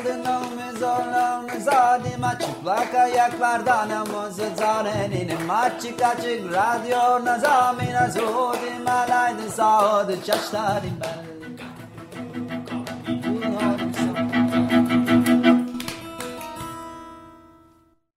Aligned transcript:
Aldın 0.00 0.24
omuz 0.24 0.82
omuz 0.82 1.68
adıma 1.68 2.38
çıplak 2.38 2.94
ayaklardan 2.94 3.90
omuz 3.90 4.36
zarenim 4.56 5.50
Açık 5.50 6.02
açık 6.02 6.52
radyo 6.52 7.24
nazamina 7.24 8.10
zudim 8.10 8.88
alaydın 8.88 9.48
sağdı 9.48 10.24
çaşlarım 10.26 10.90
ben 11.00 11.30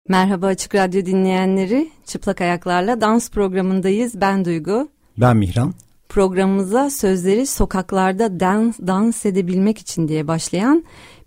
Merhaba 0.08 0.48
Açık 0.48 0.76
Radyo 0.76 1.06
dinleyenleri. 1.06 1.90
Çıplak 2.06 2.42
Ayaklarla 2.42 3.02
dans 3.02 3.30
programındayız. 3.30 4.22
Ben 4.22 4.46
Duygu. 4.46 4.88
Ben 5.18 5.38
Mihran. 5.38 5.74
Programımıza 6.10 6.90
sözleri 6.90 7.48
sokaklarda 7.48 8.40
dans, 8.40 8.80
dans 8.80 9.26
edebilmek 9.26 9.78
için 9.78 10.08
diye 10.08 10.28
başlayan 10.28 10.84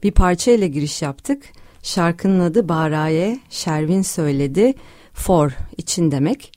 bir 0.06 0.10
parça 0.10 0.50
ile 0.50 0.68
giriş 0.68 1.02
yaptık. 1.02 1.42
Şarkının 1.82 2.40
adı 2.40 2.68
Baraye, 2.68 3.38
Şervin 3.50 4.02
söyledi, 4.02 4.74
For 5.12 5.52
için 5.76 6.10
demek. 6.10 6.52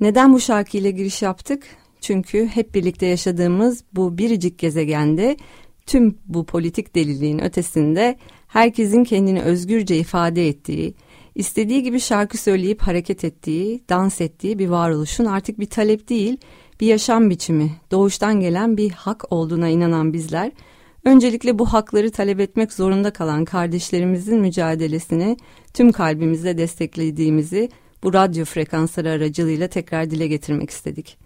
Neden 0.00 0.32
bu 0.32 0.40
şarkıyla 0.40 0.90
giriş 0.90 1.22
yaptık? 1.22 1.62
Çünkü 2.00 2.46
hep 2.46 2.74
birlikte 2.74 3.06
yaşadığımız 3.06 3.84
bu 3.92 4.18
biricik 4.18 4.58
gezegende 4.58 5.36
tüm 5.86 6.18
bu 6.26 6.46
politik 6.46 6.94
deliliğin 6.94 7.38
ötesinde 7.38 8.18
herkesin 8.46 9.04
kendini 9.04 9.42
özgürce 9.42 9.96
ifade 9.96 10.48
ettiği, 10.48 10.94
istediği 11.34 11.82
gibi 11.82 12.00
şarkı 12.00 12.38
söyleyip 12.38 12.82
hareket 12.82 13.24
ettiği, 13.24 13.84
dans 13.88 14.20
ettiği 14.20 14.58
bir 14.58 14.68
varoluşun 14.68 15.24
artık 15.24 15.60
bir 15.60 15.70
talep 15.70 16.08
değil, 16.08 16.36
bir 16.80 16.86
yaşam 16.86 17.30
biçimi, 17.30 17.70
doğuştan 17.90 18.40
gelen 18.40 18.76
bir 18.76 18.90
hak 18.90 19.32
olduğuna 19.32 19.68
inanan 19.68 20.12
bizler, 20.12 20.52
öncelikle 21.06 21.58
bu 21.58 21.66
hakları 21.66 22.10
talep 22.10 22.40
etmek 22.40 22.72
zorunda 22.72 23.12
kalan 23.12 23.44
kardeşlerimizin 23.44 24.40
mücadelesini 24.40 25.36
tüm 25.74 25.92
kalbimizle 25.92 26.58
desteklediğimizi 26.58 27.68
bu 28.02 28.12
radyo 28.12 28.44
frekansları 28.44 29.10
aracılığıyla 29.10 29.68
tekrar 29.68 30.10
dile 30.10 30.26
getirmek 30.26 30.70
istedik. 30.70 31.18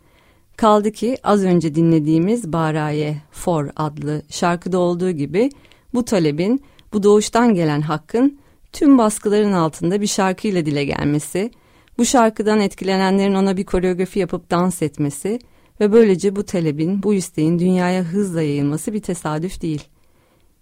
Kaldı 0.57 0.93
ki 0.93 1.17
az 1.23 1.45
önce 1.45 1.75
dinlediğimiz 1.75 2.53
Baraye 2.53 3.17
For 3.31 3.71
adlı 3.77 4.23
şarkıda 4.29 4.79
olduğu 4.79 5.11
gibi 5.11 5.51
bu 5.95 6.05
talebin, 6.05 6.63
bu 6.93 7.03
doğuştan 7.03 7.55
gelen 7.55 7.81
hakkın 7.81 8.39
tüm 8.73 8.99
baskıların 8.99 9.53
altında 9.53 10.01
bir 10.01 10.07
şarkıyla 10.07 10.67
dile 10.67 10.85
gelmesi, 10.85 11.51
bu 11.99 12.05
şarkıdan 12.05 12.61
etkilenenlerin 12.61 13.35
ona 13.35 13.57
bir 13.57 13.65
koreografi 13.65 14.19
yapıp 14.19 14.51
dans 14.51 14.83
etmesi 14.83 15.39
ve 15.81 15.93
böylece 15.93 16.37
bu 16.37 16.43
talebin, 16.43 17.03
bu 17.03 17.15
isteğin 17.15 17.59
dünyaya 17.59 18.03
hızla 18.03 18.43
yayılması 18.43 18.93
bir 18.93 19.01
tesadüf 19.01 19.63
değil. 19.63 19.85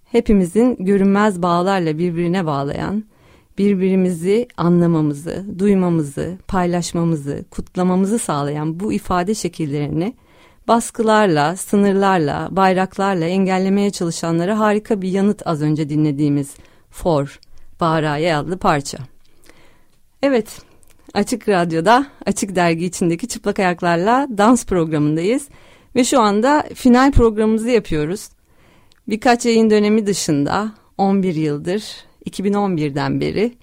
Hepimizin 0.05 0.77
görünmez 0.81 1.43
bağlarla 1.43 1.99
birbirine 1.99 2.47
bağlayan, 2.47 3.05
birbirimizi 3.59 4.49
anlamamızı, 4.57 5.45
duymamızı, 5.59 6.39
paylaşmamızı, 6.49 7.45
kutlamamızı 7.51 8.19
sağlayan 8.19 8.81
bu 8.81 8.93
ifade 8.93 9.35
şekillerini 9.35 10.15
baskılarla, 10.69 11.57
sınırlarla, 11.57 12.49
bayraklarla 12.51 13.25
engellemeye 13.25 13.91
çalışanlara 13.91 14.59
harika 14.59 15.03
bir 15.03 15.09
yanıt 15.09 15.47
az 15.47 15.63
önce 15.63 15.89
dinlediğimiz 15.89 16.55
For, 16.91 17.41
Bağra'ya 17.81 18.41
adlı 18.41 18.59
parça. 18.59 18.99
Evet, 20.23 20.63
Açık 21.15 21.49
Radyo'da 21.49 22.07
Açık 22.27 22.57
Dergi 22.57 22.85
içindeki 22.85 23.29
çıplak 23.29 23.59
ayaklarla 23.59 24.29
dans 24.39 24.67
programındayız 24.67 25.49
ve 25.97 26.05
şu 26.05 26.21
anda 26.21 26.65
final 26.75 27.13
programımızı 27.13 27.71
yapıyoruz. 27.71 28.29
Birkaç 29.09 29.47
yayın 29.47 29.71
dönemi 29.71 30.07
dışında 30.07 30.73
11 30.99 31.35
yıldır 31.35 31.83
2011'den 32.27 33.21
beri 33.21 33.55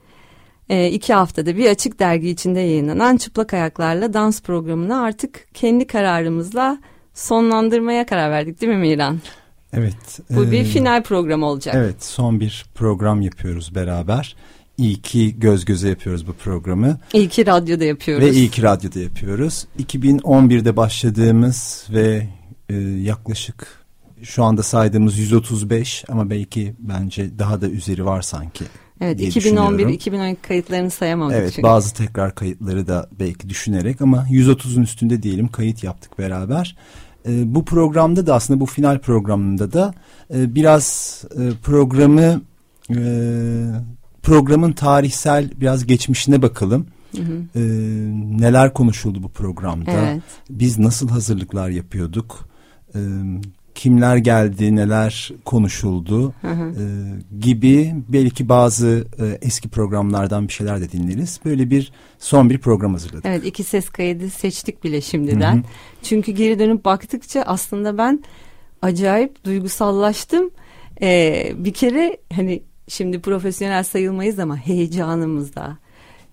e, 0.69 0.89
iki 0.89 1.13
haftada 1.13 1.57
bir 1.57 1.69
Açık 1.69 1.99
Dergi 1.99 2.29
içinde 2.29 2.59
yayınlanan 2.59 3.17
çıplak 3.17 3.53
ayaklarla 3.53 4.13
dans 4.13 4.41
programını 4.41 5.01
artık 5.01 5.47
kendi 5.53 5.87
kararımızla 5.87 6.77
sonlandırmaya 7.13 8.05
karar 8.05 8.31
verdik 8.31 8.61
değil 8.61 8.73
mi 8.73 8.79
Miran? 8.79 9.19
Evet. 9.73 10.19
Bu 10.29 10.45
e, 10.45 10.51
bir 10.51 10.63
final 10.63 11.03
program 11.03 11.43
olacak. 11.43 11.75
Evet 11.77 12.03
son 12.03 12.39
bir 12.39 12.65
program 12.75 13.21
yapıyoruz 13.21 13.75
beraber. 13.75 14.35
İyi 14.77 15.01
ki 15.01 15.39
göz 15.39 15.65
göze 15.65 15.89
yapıyoruz 15.89 16.27
bu 16.27 16.33
programı. 16.33 16.99
İyi 17.13 17.29
ki 17.29 17.45
radyoda 17.45 17.83
yapıyoruz. 17.83 18.27
Ve 18.27 18.31
iyi 18.31 18.49
ki 18.49 18.61
radyoda 18.61 18.99
yapıyoruz. 18.99 19.65
2011'de 19.79 20.77
başladığımız 20.77 21.87
ve 21.89 22.27
e, 22.69 22.75
yaklaşık 22.79 23.85
şu 24.23 24.43
anda 24.43 24.63
saydığımız 24.63 25.17
135 25.17 26.05
ama 26.09 26.29
belki 26.29 26.75
bence 26.79 27.39
daha 27.39 27.61
da 27.61 27.69
üzeri 27.69 28.05
var 28.05 28.21
sanki. 28.21 28.65
Evet 29.01 29.19
2011-2012 29.19 30.35
kayıtlarını 30.41 30.91
sayamadık 30.91 31.37
evet, 31.37 31.51
çünkü. 31.55 31.63
bazı 31.63 31.93
tekrar 31.93 32.35
kayıtları 32.35 32.87
da 32.87 33.09
belki 33.19 33.49
düşünerek 33.49 34.01
ama 34.01 34.25
130'un 34.31 34.81
üstünde 34.81 35.23
diyelim 35.23 35.47
kayıt 35.47 35.83
yaptık 35.83 36.19
beraber. 36.19 36.75
E, 37.27 37.55
bu 37.55 37.65
programda 37.65 38.27
da 38.27 38.35
aslında 38.35 38.59
bu 38.59 38.65
final 38.65 38.99
programında 38.99 39.73
da 39.73 39.93
e, 40.33 40.55
biraz 40.55 41.21
e, 41.37 41.51
programı 41.63 42.41
e, 42.89 43.01
programın 44.25 44.71
tarihsel 44.71 45.51
biraz 45.55 45.85
geçmişine 45.85 46.41
bakalım. 46.41 46.87
Hı 47.15 47.21
hı. 47.21 47.59
E, 47.59 47.61
neler 48.41 48.73
konuşuldu 48.73 49.23
bu 49.23 49.29
programda? 49.29 49.91
Evet. 49.91 50.21
Biz 50.49 50.79
nasıl 50.79 51.09
hazırlıklar 51.09 51.69
yapıyorduk? 51.69 52.49
E, 52.95 52.99
kimler 53.75 54.17
geldi, 54.17 54.75
neler 54.75 55.31
konuşuldu 55.45 56.33
hı 56.41 56.47
hı. 56.51 56.63
E, 56.63 56.85
gibi 57.39 57.95
belki 58.09 58.49
bazı 58.49 59.07
e, 59.19 59.25
eski 59.41 59.69
programlardan 59.69 60.47
bir 60.47 60.53
şeyler 60.53 60.81
de 60.81 60.91
dinleriz. 60.91 61.39
Böyle 61.45 61.69
bir 61.69 61.91
son 62.19 62.49
bir 62.49 62.57
program 62.57 62.91
hazırladık. 62.91 63.25
Evet 63.25 63.45
iki 63.45 63.63
ses 63.63 63.89
kaydı 63.89 64.29
seçtik 64.29 64.83
bile 64.83 65.01
şimdiden. 65.01 65.55
Hı 65.55 65.59
hı. 65.59 65.63
Çünkü 66.03 66.31
geri 66.31 66.59
dönüp 66.59 66.85
baktıkça 66.85 67.41
aslında 67.41 67.97
ben 67.97 68.23
acayip 68.81 69.45
duygusallaştım. 69.45 70.49
Ee, 71.01 71.53
bir 71.57 71.73
kere 71.73 72.17
hani 72.35 72.63
şimdi 72.87 73.21
profesyonel 73.21 73.83
sayılmayız 73.83 74.39
ama 74.39 74.57
heyecanımızda 74.57 75.77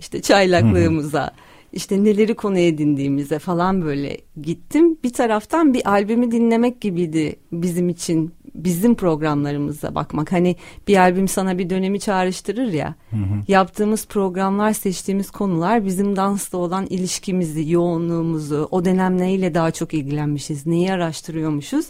işte 0.01 0.23
çaylaklığımıza... 0.23 1.31
İşte 1.73 2.05
neleri 2.05 2.35
konu 2.35 2.59
edindiğimize 2.59 3.39
falan 3.39 3.83
böyle 3.83 4.19
gittim. 4.43 4.99
Bir 5.05 5.13
taraftan 5.13 5.75
bir 5.75 5.91
albümü 5.91 6.31
dinlemek 6.31 6.81
gibiydi 6.81 7.37
bizim 7.53 7.89
için 7.89 8.33
bizim 8.55 8.95
programlarımıza 8.95 9.95
bakmak. 9.95 10.33
Hani 10.33 10.57
bir 10.89 10.97
albüm 10.97 11.29
sana 11.29 11.59
bir 11.59 11.71
dönemi 11.71 12.01
çağrıştırır 12.01 12.73
ya. 12.73 12.95
Hı 13.11 13.17
hı. 13.17 13.21
Yaptığımız 13.49 14.07
programlar, 14.07 14.73
seçtiğimiz 14.73 15.31
konular 15.31 15.87
bizim 15.87 16.17
dansla 16.17 16.59
olan 16.59 16.87
ilişkimizi, 16.87 17.71
yoğunluğumuzu, 17.71 18.69
o 18.71 18.85
dönem 18.85 19.19
neyle 19.19 19.55
daha 19.55 19.71
çok 19.71 19.95
ilgilenmişiz, 19.95 20.67
neyi 20.67 20.93
araştırıyormuşuz. 20.93 21.87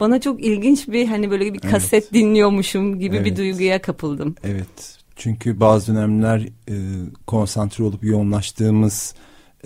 Bana 0.00 0.20
çok 0.20 0.44
ilginç 0.44 0.88
bir 0.88 1.06
hani 1.06 1.30
böyle 1.30 1.54
bir 1.54 1.58
kaset 1.58 2.04
evet. 2.04 2.12
dinliyormuşum 2.12 2.98
gibi 2.98 3.16
evet. 3.16 3.26
bir 3.26 3.36
duyguya 3.36 3.82
kapıldım. 3.82 4.34
Evet. 4.44 4.98
Çünkü 5.16 5.60
bazı 5.60 5.94
dönemler 5.94 6.48
e, 6.68 6.74
konsantre 7.26 7.84
olup 7.84 8.04
yoğunlaştığımız 8.04 9.14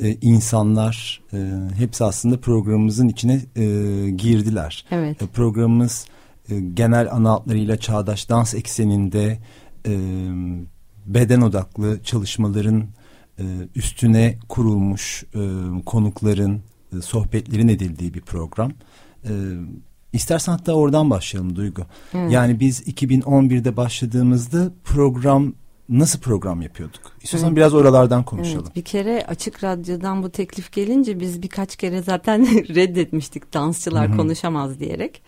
e, 0.03 0.17
insanlar 0.21 1.23
e, 1.33 1.51
hepsi 1.77 2.05
aslında 2.05 2.41
programımızın 2.41 3.09
içine 3.09 3.41
e, 3.57 3.65
girdiler. 4.11 4.85
Evet. 4.91 5.23
E, 5.23 5.27
programımız 5.27 6.07
e, 6.51 6.61
genel 6.61 7.13
ana 7.13 7.31
hatlarıyla 7.31 7.77
çağdaş 7.77 8.29
dans 8.29 8.55
ekseninde 8.55 9.39
e, 9.87 9.93
beden 11.07 11.41
odaklı 11.41 12.03
çalışmaların 12.03 12.87
e, 13.39 13.45
üstüne 13.75 14.39
kurulmuş 14.49 15.25
e, 15.35 15.41
konukların 15.87 16.63
e, 16.97 17.03
sohbetlerin 17.03 17.69
edildiği 17.69 18.15
bir 18.15 18.21
program. 18.21 18.73
E, 19.25 19.33
İstersen 20.15 20.53
hatta 20.53 20.73
oradan 20.73 21.11
başlayalım 21.11 21.57
Duygu. 21.57 21.83
Hmm. 22.11 22.31
Yani 22.31 22.61
biz 22.61 22.89
2011'de 22.89 23.77
başladığımızda 23.77 24.73
program 24.85 25.53
nasıl 25.89 26.21
program 26.21 26.63
yapıyorduk? 26.63 27.01
İstiyorsan 27.23 27.49
evet. 27.49 27.57
biraz 27.57 27.75
oralardan 27.75 28.23
konuşalım. 28.25 28.65
Evet, 28.67 28.77
bir 28.77 28.85
kere 28.85 29.25
Açık 29.29 29.65
Radyo'dan 29.65 30.23
bu 30.23 30.31
teklif 30.31 30.73
gelince 30.73 31.21
biz 31.21 31.43
birkaç 31.43 31.77
kere 31.77 32.03
zaten 32.03 32.47
reddetmiştik 32.75 33.55
dansçılar 33.55 34.09
Hı-hı. 34.09 34.17
konuşamaz 34.17 34.81
diyerek. 34.81 35.23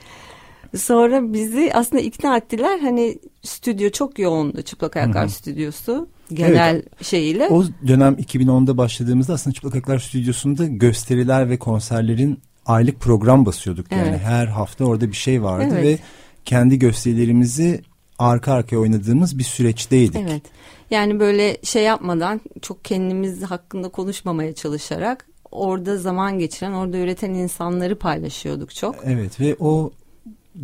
Sonra 0.77 1.33
bizi 1.33 1.71
aslında 1.75 2.03
ikna 2.03 2.37
ettiler. 2.37 2.79
Hani 2.79 3.19
stüdyo 3.43 3.91
çok 3.91 4.19
yoğundu. 4.19 4.63
Çıplak 4.63 4.97
Ayaklar 4.97 5.23
Hı-hı. 5.23 5.31
stüdyosu 5.31 6.09
genel 6.33 6.75
evet, 6.75 7.05
şeyiyle. 7.05 7.49
O 7.49 7.65
dönem 7.89 8.15
2010'da 8.15 8.77
başladığımızda 8.77 9.33
aslında 9.35 9.55
Çıplak 9.55 9.75
Ayaklar 9.75 9.99
stüdyosunda 9.99 10.67
gösteriler 10.67 11.51
ve 11.51 11.59
konserlerin 11.59 12.41
aylık 12.67 13.01
program 13.01 13.47
basıyorduk 13.47 13.93
yani 13.93 14.09
evet. 14.09 14.21
her 14.21 14.47
hafta 14.47 14.85
orada 14.85 15.09
bir 15.09 15.17
şey 15.17 15.43
vardı 15.43 15.69
evet. 15.73 15.85
ve 15.85 15.99
kendi 16.45 16.79
gösterilerimizi 16.79 17.83
arka 18.19 18.53
arkaya 18.53 18.79
oynadığımız 18.79 19.39
bir 19.39 19.45
süreçteydik. 19.45 20.17
Evet. 20.17 20.43
Yani 20.91 21.21
böyle 21.21 21.57
şey 21.63 21.85
yapmadan 21.85 22.41
çok 22.63 22.85
kendimiz 22.85 23.43
hakkında 23.43 23.89
konuşmamaya 23.89 24.55
çalışarak 24.55 25.27
orada 25.51 25.99
zaman 25.99 26.39
geçiren, 26.39 26.73
orada 26.73 26.99
üreten 26.99 27.31
insanları 27.31 27.99
paylaşıyorduk 27.99 28.75
çok. 28.75 28.97
Evet 29.05 29.41
ve 29.41 29.57
o 29.61 29.91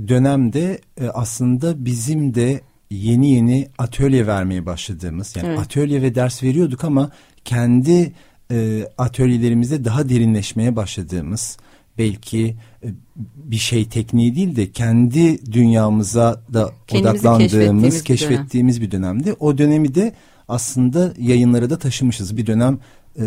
dönemde 0.09 0.81
e, 1.01 1.09
aslında 1.09 1.85
bizim 1.85 2.35
de 2.35 2.61
yeni 2.91 3.31
yeni 3.31 3.69
atölye 3.79 4.27
vermeye 4.27 4.67
başladığımız 4.67 5.37
yani 5.37 5.49
evet. 5.49 5.59
atölye 5.59 6.03
ve 6.03 6.15
ders 6.15 6.43
veriyorduk 6.43 6.85
ama 6.85 7.11
kendi 7.45 8.13
e, 8.51 8.89
atölyelerimizde 8.99 9.85
daha 9.85 10.09
derinleşmeye 10.09 10.77
başladığımız 10.77 11.59
belki 11.99 12.57
e, 12.83 12.89
bir 13.37 13.57
şey 13.57 13.89
tekniği 13.89 14.37
değil 14.37 14.57
de 14.57 14.73
kendi 14.73 15.53
dünyamıza 15.53 16.43
da 16.53 16.73
Kendimizi 16.87 17.19
odaklandığımız, 17.19 17.51
keşfettiğimiz, 17.51 18.03
keşfettiğimiz 18.03 18.81
bir, 18.81 18.91
dönem. 18.91 19.19
bir 19.19 19.25
dönemdi. 19.25 19.37
O 19.41 19.59
dönemi 19.59 19.95
de 19.95 20.13
aslında 20.49 21.15
yayınlara 21.19 21.71
da 21.71 21.79
taşımışız. 21.79 22.37
Bir 22.37 22.47
dönem 22.47 22.79
e, 23.19 23.25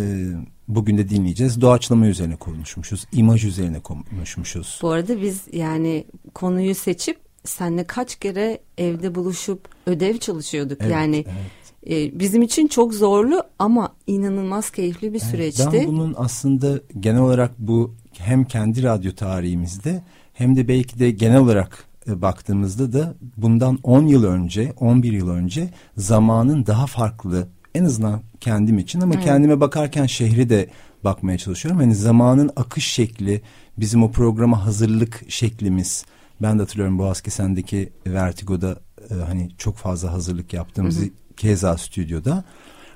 bugün 0.67 0.97
de 0.97 1.09
dinleyeceğiz. 1.09 1.61
Doğaçlama 1.61 2.07
üzerine 2.07 2.35
konuşmuşuz. 2.35 3.05
imaj 3.11 3.45
üzerine 3.45 3.79
konuşmuşuz. 3.79 4.79
Bu 4.81 4.89
arada 4.89 5.21
biz 5.21 5.41
yani 5.53 6.05
konuyu 6.33 6.75
seçip 6.75 7.17
senle 7.43 7.83
kaç 7.83 8.15
kere 8.15 8.59
evde 8.77 9.15
buluşup 9.15 9.69
ödev 9.85 10.17
çalışıyorduk. 10.17 10.77
Evet, 10.81 10.91
yani 10.91 11.15
evet. 11.15 11.65
E, 11.89 12.19
bizim 12.19 12.41
için 12.41 12.67
çok 12.67 12.93
zorlu 12.93 13.43
ama 13.59 13.95
inanılmaz 14.07 14.69
keyifli 14.69 15.13
bir 15.13 15.21
evet, 15.21 15.31
süreçti. 15.31 15.69
Ben 15.73 15.87
bunun 15.87 16.13
aslında 16.17 16.79
genel 16.99 17.21
olarak 17.21 17.51
bu 17.59 17.95
hem 18.19 18.45
kendi 18.45 18.83
radyo 18.83 19.11
tarihimizde 19.15 20.03
hem 20.33 20.55
de 20.55 20.67
belki 20.67 20.99
de 20.99 21.11
genel 21.11 21.37
olarak 21.37 21.85
e, 22.07 22.21
baktığımızda 22.21 22.93
da 22.93 23.15
bundan 23.37 23.79
10 23.83 24.07
yıl 24.07 24.23
önce, 24.23 24.73
11 24.79 25.11
yıl 25.11 25.29
önce 25.29 25.69
zamanın 25.97 26.65
daha 26.65 26.87
farklı 26.87 27.47
en 27.75 27.85
azından 27.85 28.21
kendim 28.39 28.77
için 28.77 29.01
ama 29.01 29.13
evet. 29.13 29.25
kendime 29.25 29.59
bakarken 29.59 30.05
şehri 30.05 30.49
de 30.49 30.69
bakmaya 31.03 31.37
çalışıyorum. 31.37 31.81
Hani 31.81 31.95
zamanın 31.95 32.51
akış 32.55 32.87
şekli, 32.87 33.41
bizim 33.77 34.03
o 34.03 34.11
programa 34.11 34.65
hazırlık 34.65 35.23
şeklimiz. 35.27 36.05
Ben 36.41 36.57
de 36.57 36.61
hatırlıyorum 36.61 36.99
Boğaz 36.99 37.21
Kesen'deki 37.21 37.89
Vertigo'da 38.07 38.79
e, 39.11 39.13
hani 39.13 39.49
çok 39.57 39.77
fazla 39.77 40.13
hazırlık 40.13 40.53
yaptığımız 40.53 40.99
hı 40.99 41.03
hı. 41.03 41.09
keza 41.37 41.77
stüdyoda. 41.77 42.43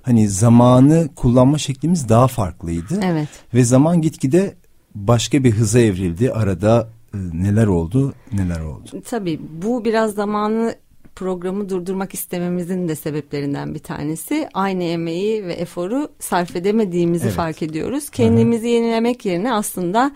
Hani 0.02 0.30
zamanı 0.30 1.10
kullanma 1.16 1.58
şeklimiz 1.58 2.10
daha 2.10 2.28
farklıydı. 2.28 3.00
Evet. 3.04 3.28
Ve 3.54 3.64
zaman 3.64 4.02
gitgide 4.02 4.56
başka 4.96 5.44
bir 5.44 5.52
hıza 5.52 5.80
evrildi. 5.80 6.32
Arada 6.32 6.90
e, 7.14 7.18
neler 7.34 7.68
oldu, 7.68 8.14
neler 8.34 8.60
oldu. 8.60 9.02
Tabii 9.06 9.40
bu 9.64 9.86
biraz 9.86 10.14
zamanı 10.14 10.76
programı 11.16 11.70
durdurmak 11.70 12.14
istememizin 12.14 12.88
de 12.88 12.96
sebeplerinden 12.96 13.74
bir 13.74 13.80
tanesi. 13.80 14.50
Aynı 14.54 14.84
emeği 14.84 15.46
ve 15.46 15.54
eforu 15.54 16.10
sarf 16.20 16.56
edemediğimizi 16.56 17.26
evet. 17.26 17.36
fark 17.36 17.62
ediyoruz. 17.62 18.10
Kendimizi 18.10 18.64
Hı-hı. 18.64 18.72
yenilemek 18.72 19.26
yerine 19.26 19.54
aslında 19.54 20.12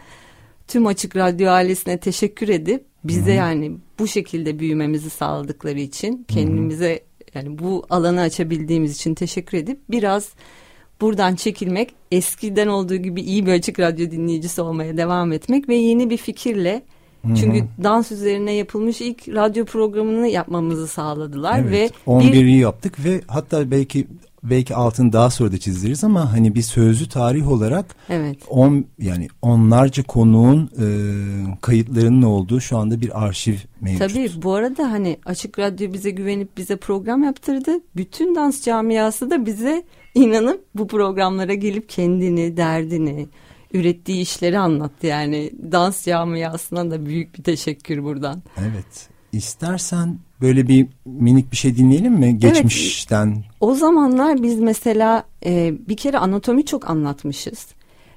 tüm 0.68 0.88
Açık 0.88 1.16
Radyo 1.16 1.50
ailesine 1.50 1.98
teşekkür 1.98 2.50
edip 2.50 2.86
bize 3.04 3.32
Hı-hı. 3.32 3.38
yani 3.38 3.72
bu 4.00 4.08
şekilde 4.08 4.60
büyümemizi 4.60 5.10
sağladıkları 5.10 5.80
için 5.80 6.26
kendimize 6.28 6.90
Hı-hı. 6.90 7.46
yani 7.46 7.60
bu 7.60 7.86
alanı 7.90 8.22
açabildiğimiz 8.22 8.96
için 8.96 9.16
teşekkür 9.16 9.58
edip 9.58 9.80
biraz 9.90 10.30
buradan 11.02 11.36
çekilmek, 11.36 11.94
eskiden 12.12 12.68
olduğu 12.68 12.96
gibi 12.96 13.22
iyi 13.22 13.46
bir 13.46 13.52
açık 13.52 13.80
radyo 13.80 14.12
dinleyicisi 14.12 14.62
olmaya 14.62 14.98
devam 14.98 15.32
etmek 15.32 15.70
ve 15.70 15.76
yeni 15.76 16.10
bir 16.10 16.18
fikirle 16.18 16.82
çünkü 17.28 17.60
Hı-hı. 17.60 17.84
dans 17.84 18.12
üzerine 18.12 18.54
yapılmış 18.54 19.02
ilk 19.02 19.30
radyo 19.30 19.66
programını 19.66 20.28
yapmamızı 20.28 20.88
sağladılar 20.88 21.60
evet, 21.60 21.94
ve 22.08 22.12
11'i 22.12 22.34
bir... 22.34 22.56
yaptık 22.56 23.06
ve 23.06 23.22
hatta 23.28 23.72
belki 23.72 24.08
belki 24.44 24.76
altını 24.76 25.14
daha 25.14 25.30
sonra 25.30 25.52
da 25.52 25.58
çizdiririz 25.58 26.04
ama 26.04 26.34
hani 26.34 26.56
bir 26.56 26.62
sözlü 26.62 27.10
tarih 27.10 27.52
olarak 27.52 27.96
evet. 28.10 28.38
on 28.50 28.86
yani 29.00 29.28
onlarca 29.42 30.04
konuğun 30.04 30.70
e, 30.80 30.88
kayıtlarının 31.62 32.22
olduğu 32.22 32.62
şu 32.62 32.78
anda 32.78 33.02
bir 33.02 33.24
arşiv 33.26 33.56
mevcut. 33.82 34.00
Tabii 34.00 34.32
bu 34.36 34.54
arada 34.54 34.92
hani 34.92 35.18
Açık 35.26 35.60
Radyo 35.60 35.94
bize 35.94 36.10
güvenip 36.10 36.58
bize 36.58 36.76
program 36.76 37.24
yaptırdı. 37.24 37.72
Bütün 37.96 38.36
dans 38.36 38.66
camiası 38.66 39.30
da 39.30 39.46
bize 39.46 39.84
inanıp 40.16 40.66
bu 40.76 40.88
programlara 40.88 41.54
gelip 41.54 41.90
kendini, 41.90 42.58
derdini, 42.58 43.28
ürettiği 43.74 44.22
işleri 44.22 44.60
anlattı. 44.60 45.08
Yani 45.08 45.52
dans 45.72 46.06
camiasına 46.06 46.92
da 46.92 47.06
büyük 47.06 47.38
bir 47.38 47.44
teşekkür 47.44 48.04
buradan. 48.04 48.44
Evet. 48.58 49.10
İstersen 49.32 50.20
böyle 50.42 50.68
bir 50.68 50.88
minik 51.06 51.52
bir 51.52 51.58
şey 51.58 51.78
dinleyelim 51.78 52.14
mi 52.14 52.40
geçmişten? 52.40 53.28
Evet, 53.28 53.46
o 53.60 53.76
zamanlar 53.76 54.44
biz 54.44 54.60
mesela 54.60 55.24
e, 55.46 55.74
bir 55.90 55.98
kere 55.98 56.18
anatomi 56.18 56.66
çok 56.66 56.90
anlatmışız. 56.90 57.68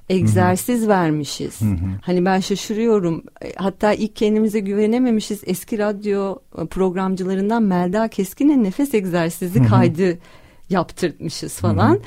Egzersiz 0.09 0.81
Hı-hı. 0.81 0.89
vermişiz. 0.89 1.61
Hı-hı. 1.61 1.89
Hani 2.01 2.25
ben 2.25 2.39
şaşırıyorum. 2.39 3.23
E, 3.41 3.53
hatta 3.55 3.93
ilk 3.93 4.15
kendimize 4.15 4.59
güvenememişiz. 4.59 5.41
Eski 5.45 5.77
radyo 5.77 6.35
e, 6.57 6.65
programcılarından 6.65 7.63
Melda 7.63 8.07
Keskin'e 8.07 8.63
nefes 8.63 8.93
egzersizi 8.93 9.59
Hı-hı. 9.59 9.69
kaydı 9.69 10.17
yaptırtmışız 10.69 11.53
falan. 11.53 11.99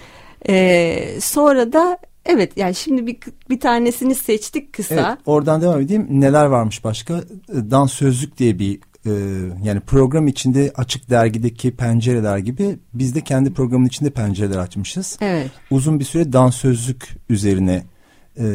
Ee, 0.48 1.18
sonra 1.20 1.72
da 1.72 1.98
evet 2.26 2.56
yani 2.56 2.74
şimdi 2.74 3.06
bir, 3.06 3.18
bir 3.50 3.60
tanesini 3.60 4.14
seçtik 4.14 4.72
kısa. 4.72 4.94
Evet, 4.94 5.18
oradan 5.26 5.62
devam 5.62 5.80
edeyim. 5.80 6.06
Neler 6.10 6.44
varmış 6.44 6.84
başka? 6.84 7.14
Ee, 7.18 7.70
dans 7.70 7.92
Sözlük 7.92 8.38
diye 8.38 8.58
bir 8.58 8.80
e, 9.06 9.10
yani 9.64 9.80
program 9.80 10.28
içinde 10.28 10.72
açık 10.76 11.10
dergideki 11.10 11.76
pencereler 11.76 12.38
gibi 12.38 12.78
biz 12.94 13.14
de 13.14 13.20
kendi 13.20 13.52
programın 13.52 13.86
içinde 13.86 14.10
pencereler 14.10 14.58
açmışız. 14.58 15.18
Evet. 15.20 15.50
Uzun 15.70 16.00
bir 16.00 16.04
süre 16.04 16.32
dans 16.32 16.56
sözlük 16.56 17.08
üzerine 17.28 17.82
e, 18.38 18.46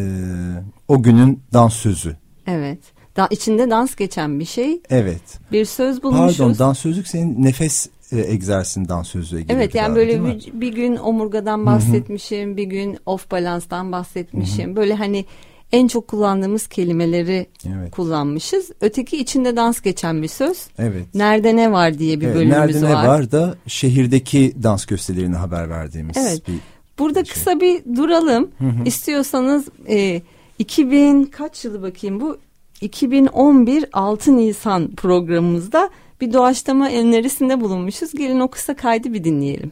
o 0.87 1.03
günün 1.03 1.43
dans 1.53 1.73
sözü. 1.73 2.15
Evet. 2.47 2.79
Da, 3.17 3.27
içinde 3.31 3.69
dans 3.69 3.95
geçen 3.95 4.39
bir 4.39 4.45
şey. 4.45 4.81
Evet. 4.89 5.39
Bir 5.51 5.65
söz 5.65 6.03
bulmuşuz. 6.03 6.37
Pardon 6.37 6.59
dans 6.59 6.79
sözlük 6.79 7.07
senin 7.07 7.43
nefes 7.43 7.89
e, 8.11 8.19
egzersin 8.19 8.87
dans 8.87 9.07
sözlüğe 9.07 9.41
gibi. 9.41 9.53
Evet 9.53 9.75
yani 9.75 9.95
böyle 9.95 10.25
bir, 10.25 10.61
bir 10.61 10.73
gün 10.73 10.95
omurgadan 10.95 11.65
bahsetmişim, 11.65 12.49
Hı-hı. 12.49 12.57
bir 12.57 12.63
gün 12.63 12.97
off 13.05 13.31
balanstan 13.31 13.91
bahsetmişim. 13.91 14.67
Hı-hı. 14.67 14.75
Böyle 14.75 14.93
hani 14.93 15.25
en 15.71 15.87
çok 15.87 16.07
kullandığımız 16.07 16.67
kelimeleri 16.67 17.47
evet. 17.67 17.91
kullanmışız. 17.91 18.71
Öteki 18.81 19.17
içinde 19.17 19.55
dans 19.55 19.81
geçen 19.81 20.21
bir 20.21 20.27
söz. 20.27 20.67
Evet. 20.79 21.05
Nerede 21.13 21.55
ne 21.55 21.71
var 21.71 21.99
diye 21.99 22.21
bir 22.21 22.25
evet, 22.25 22.35
bölümümüz 22.35 22.57
nerede 22.57 22.81
var. 22.81 22.89
Nerede 22.89 23.03
ne 23.03 23.07
var 23.07 23.31
da 23.31 23.55
şehirdeki 23.67 24.53
dans 24.63 24.85
gösterilerini 24.85 25.35
haber 25.35 25.69
verdiğimiz 25.69 26.17
evet. 26.17 26.47
bir 26.47 26.55
Burada 26.99 27.25
şey. 27.25 27.33
kısa 27.33 27.59
bir 27.59 27.95
duralım. 27.95 28.51
Hı 28.57 28.63
hı. 28.63 28.83
İstiyorsanız 28.85 29.65
e, 29.89 30.21
2000 30.59 31.25
kaç 31.25 31.65
yılı 31.65 31.81
bakayım 31.81 32.21
bu? 32.21 32.37
2011 32.81 33.85
6 33.93 34.37
Nisan 34.37 34.95
programımızda 34.95 35.89
bir 36.21 36.33
doğaçlama 36.33 36.87
önerisinde 36.87 37.61
bulunmuşuz. 37.61 38.11
Gelin 38.11 38.39
o 38.39 38.47
kısa 38.47 38.75
kaydı 38.75 39.13
bir 39.13 39.23
dinleyelim. 39.23 39.71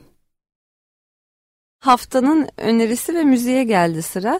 Haftanın 1.79 2.47
önerisi 2.57 3.15
ve 3.15 3.23
müziğe 3.23 3.63
geldi 3.63 4.01
sıra. 4.01 4.39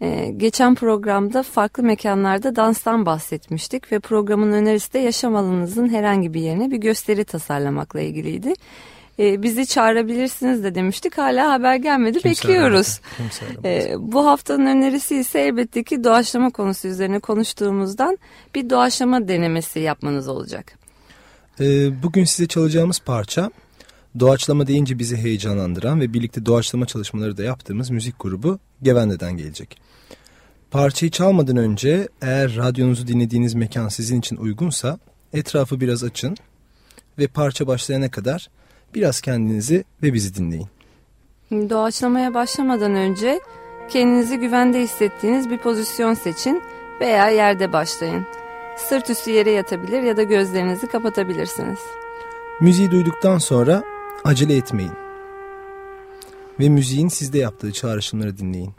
Ee, 0.00 0.32
geçen 0.36 0.74
programda 0.74 1.42
farklı 1.42 1.82
mekanlarda 1.82 2.56
danstan 2.56 3.06
bahsetmiştik 3.06 3.92
ve 3.92 4.00
programın 4.00 4.52
önerisi 4.52 4.92
de 4.92 4.98
yaşam 4.98 5.36
alanınızın 5.36 5.88
herhangi 5.88 6.34
bir 6.34 6.40
yerine 6.40 6.70
bir 6.70 6.76
gösteri 6.76 7.24
tasarlamakla 7.24 8.00
ilgiliydi. 8.00 8.54
Ee, 9.18 9.42
bizi 9.42 9.66
çağırabilirsiniz 9.66 10.64
de 10.64 10.74
demiştik. 10.74 11.18
Hala 11.18 11.52
haber 11.52 11.76
gelmedi. 11.76 12.18
Kimse 12.18 12.28
Bekliyoruz. 12.28 13.00
Kimse 13.16 13.44
ee, 13.64 13.94
bu 13.98 14.26
haftanın 14.26 14.66
önerisi 14.66 15.16
ise 15.16 15.40
elbette 15.40 15.84
ki 15.84 16.04
doğaçlama 16.04 16.50
konusu 16.50 16.88
üzerine 16.88 17.18
konuştuğumuzdan 17.18 18.18
bir 18.54 18.70
doğaçlama 18.70 19.28
denemesi 19.28 19.80
yapmanız 19.80 20.28
olacak. 20.28 20.83
Ee, 21.60 22.02
bugün 22.02 22.24
size 22.24 22.48
çalacağımız 22.48 23.00
parça 23.00 23.50
doğaçlama 24.20 24.66
deyince 24.66 24.98
bizi 24.98 25.16
heyecanlandıran 25.16 26.00
ve 26.00 26.12
birlikte 26.12 26.46
doğaçlama 26.46 26.86
çalışmaları 26.86 27.36
da 27.36 27.42
yaptığımız 27.42 27.90
müzik 27.90 28.14
grubu 28.20 28.58
Gevende'den 28.82 29.36
gelecek. 29.36 29.78
Parçayı 30.70 31.10
çalmadan 31.10 31.56
önce 31.56 32.08
eğer 32.22 32.56
radyonuzu 32.56 33.06
dinlediğiniz 33.06 33.54
mekan 33.54 33.88
sizin 33.88 34.20
için 34.20 34.36
uygunsa 34.36 34.98
etrafı 35.32 35.80
biraz 35.80 36.04
açın 36.04 36.36
ve 37.18 37.26
parça 37.26 37.66
başlayana 37.66 38.10
kadar 38.10 38.48
biraz 38.94 39.20
kendinizi 39.20 39.84
ve 40.02 40.14
bizi 40.14 40.34
dinleyin. 40.34 40.68
Doğaçlamaya 41.50 42.34
başlamadan 42.34 42.94
önce 42.94 43.40
kendinizi 43.90 44.36
güvende 44.36 44.80
hissettiğiniz 44.80 45.50
bir 45.50 45.58
pozisyon 45.58 46.14
seçin 46.14 46.62
veya 47.00 47.28
yerde 47.28 47.72
başlayın. 47.72 48.26
Sırt 48.76 49.10
üstü 49.10 49.30
yere 49.30 49.50
yatabilir 49.50 50.02
ya 50.02 50.16
da 50.16 50.22
gözlerinizi 50.22 50.86
kapatabilirsiniz. 50.86 51.78
Müziği 52.60 52.90
duyduktan 52.90 53.38
sonra 53.38 53.82
acele 54.24 54.56
etmeyin. 54.56 54.92
Ve 56.60 56.68
müziğin 56.68 57.08
sizde 57.08 57.38
yaptığı 57.38 57.72
çağrışımları 57.72 58.38
dinleyin. 58.38 58.72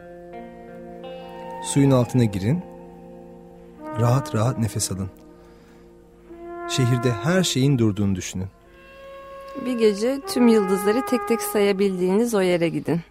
Suyun 1.63 1.91
altına 1.91 2.23
girin. 2.23 2.63
Rahat 3.99 4.35
rahat 4.35 4.59
nefes 4.59 4.91
alın. 4.91 5.09
Şehirde 6.69 7.11
her 7.11 7.43
şeyin 7.43 7.77
durduğunu 7.77 8.15
düşünün. 8.15 8.47
Bir 9.65 9.77
gece 9.77 10.21
tüm 10.33 10.47
yıldızları 10.47 11.05
tek 11.05 11.27
tek 11.27 11.41
sayabildiğiniz 11.41 12.35
o 12.35 12.41
yere 12.41 12.69
gidin. 12.69 13.01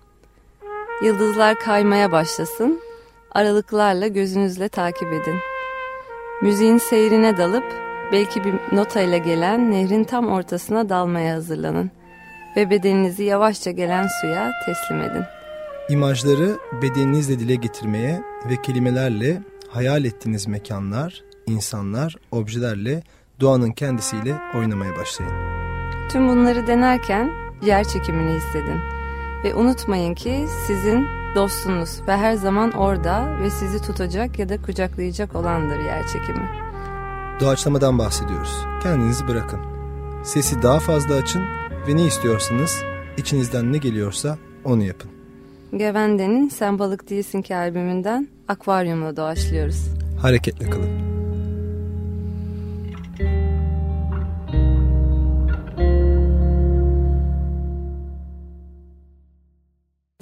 Yıldızlar 1.03 1.59
kaymaya 1.59 2.13
başlasın. 2.13 2.81
Aralıklarla 3.31 4.07
gözünüzle 4.07 4.69
takip 4.69 5.13
edin. 5.13 5.54
Müziğin 6.43 6.79
seyrine 6.79 7.37
dalıp 7.37 7.65
belki 8.13 8.45
bir 8.45 8.55
notayla 8.73 9.19
gelen 9.19 9.71
nehrin 9.71 10.05
tam 10.05 10.29
ortasına 10.29 10.89
dalmaya 10.89 11.35
hazırlanın 11.35 11.91
ve 12.57 12.71
bedeninizi 12.71 13.25
yavaşça 13.25 13.71
gelen 13.71 14.07
suya 14.21 14.53
teslim 14.67 15.03
edin. 15.03 15.23
İmajları 15.89 16.59
bedeninizle 16.83 17.39
dile 17.39 17.55
getirmeye 17.55 18.23
ve 18.51 18.63
kelimelerle 18.63 19.43
hayal 19.69 20.05
ettiğiniz 20.05 20.49
mekanlar, 20.49 21.23
insanlar, 21.47 22.17
objelerle 22.31 23.03
doğanın 23.41 23.71
kendisiyle 23.71 24.35
oynamaya 24.55 24.97
başlayın. 24.97 25.35
Tüm 26.09 26.29
bunları 26.29 26.67
denerken 26.67 27.31
yer 27.63 27.85
çekimini 27.85 28.33
hissedin. 28.33 28.94
Ve 29.45 29.55
unutmayın 29.55 30.15
ki 30.15 30.47
sizin 30.67 31.07
dostunuz 31.35 32.01
ve 32.09 32.17
her 32.17 32.35
zaman 32.35 32.71
orada 32.71 33.41
ve 33.43 33.51
sizi 33.51 33.83
tutacak 33.83 34.39
ya 34.39 34.49
da 34.49 34.63
kucaklayacak 34.63 35.37
olandır 35.37 35.79
yer 35.79 36.07
çekimi. 36.07 36.49
Doğaçlamadan 37.41 37.99
bahsediyoruz. 37.99 38.57
Kendinizi 38.83 39.29
bırakın. 39.29 39.61
Sesi 40.25 40.63
daha 40.63 40.79
fazla 40.79 41.15
açın 41.15 41.43
ve 41.89 41.97
ne 41.97 42.03
istiyorsanız, 42.03 42.83
içinizden 43.17 43.73
ne 43.73 43.79
geliyorsa 43.79 44.39
onu 44.65 44.83
yapın. 44.83 45.11
Gevende'nin 45.77 46.49
Sen 46.49 46.79
Balık 46.79 47.11
Değilsin 47.11 47.43
ki 47.43 47.57
albümünden 47.57 48.29
Akvaryum'la 48.49 49.17
doğaçlıyoruz. 49.17 49.89
Hareketle 50.23 50.71
kalın. 50.71 51.14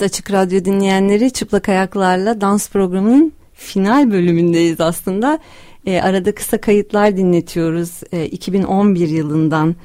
Açık 0.03 0.33
Radyo 0.33 0.65
dinleyenleri 0.65 1.33
Çıplak 1.33 1.69
Ayaklarla 1.69 2.41
dans 2.41 2.69
programının 2.69 3.33
final 3.55 4.11
bölümündeyiz 4.11 4.81
aslında. 4.81 5.39
E, 5.87 6.01
arada 6.01 6.35
kısa 6.35 6.61
kayıtlar 6.61 7.17
dinletiyoruz. 7.17 8.01
E, 8.13 8.27
2011 8.27 9.09
yılından 9.09 9.77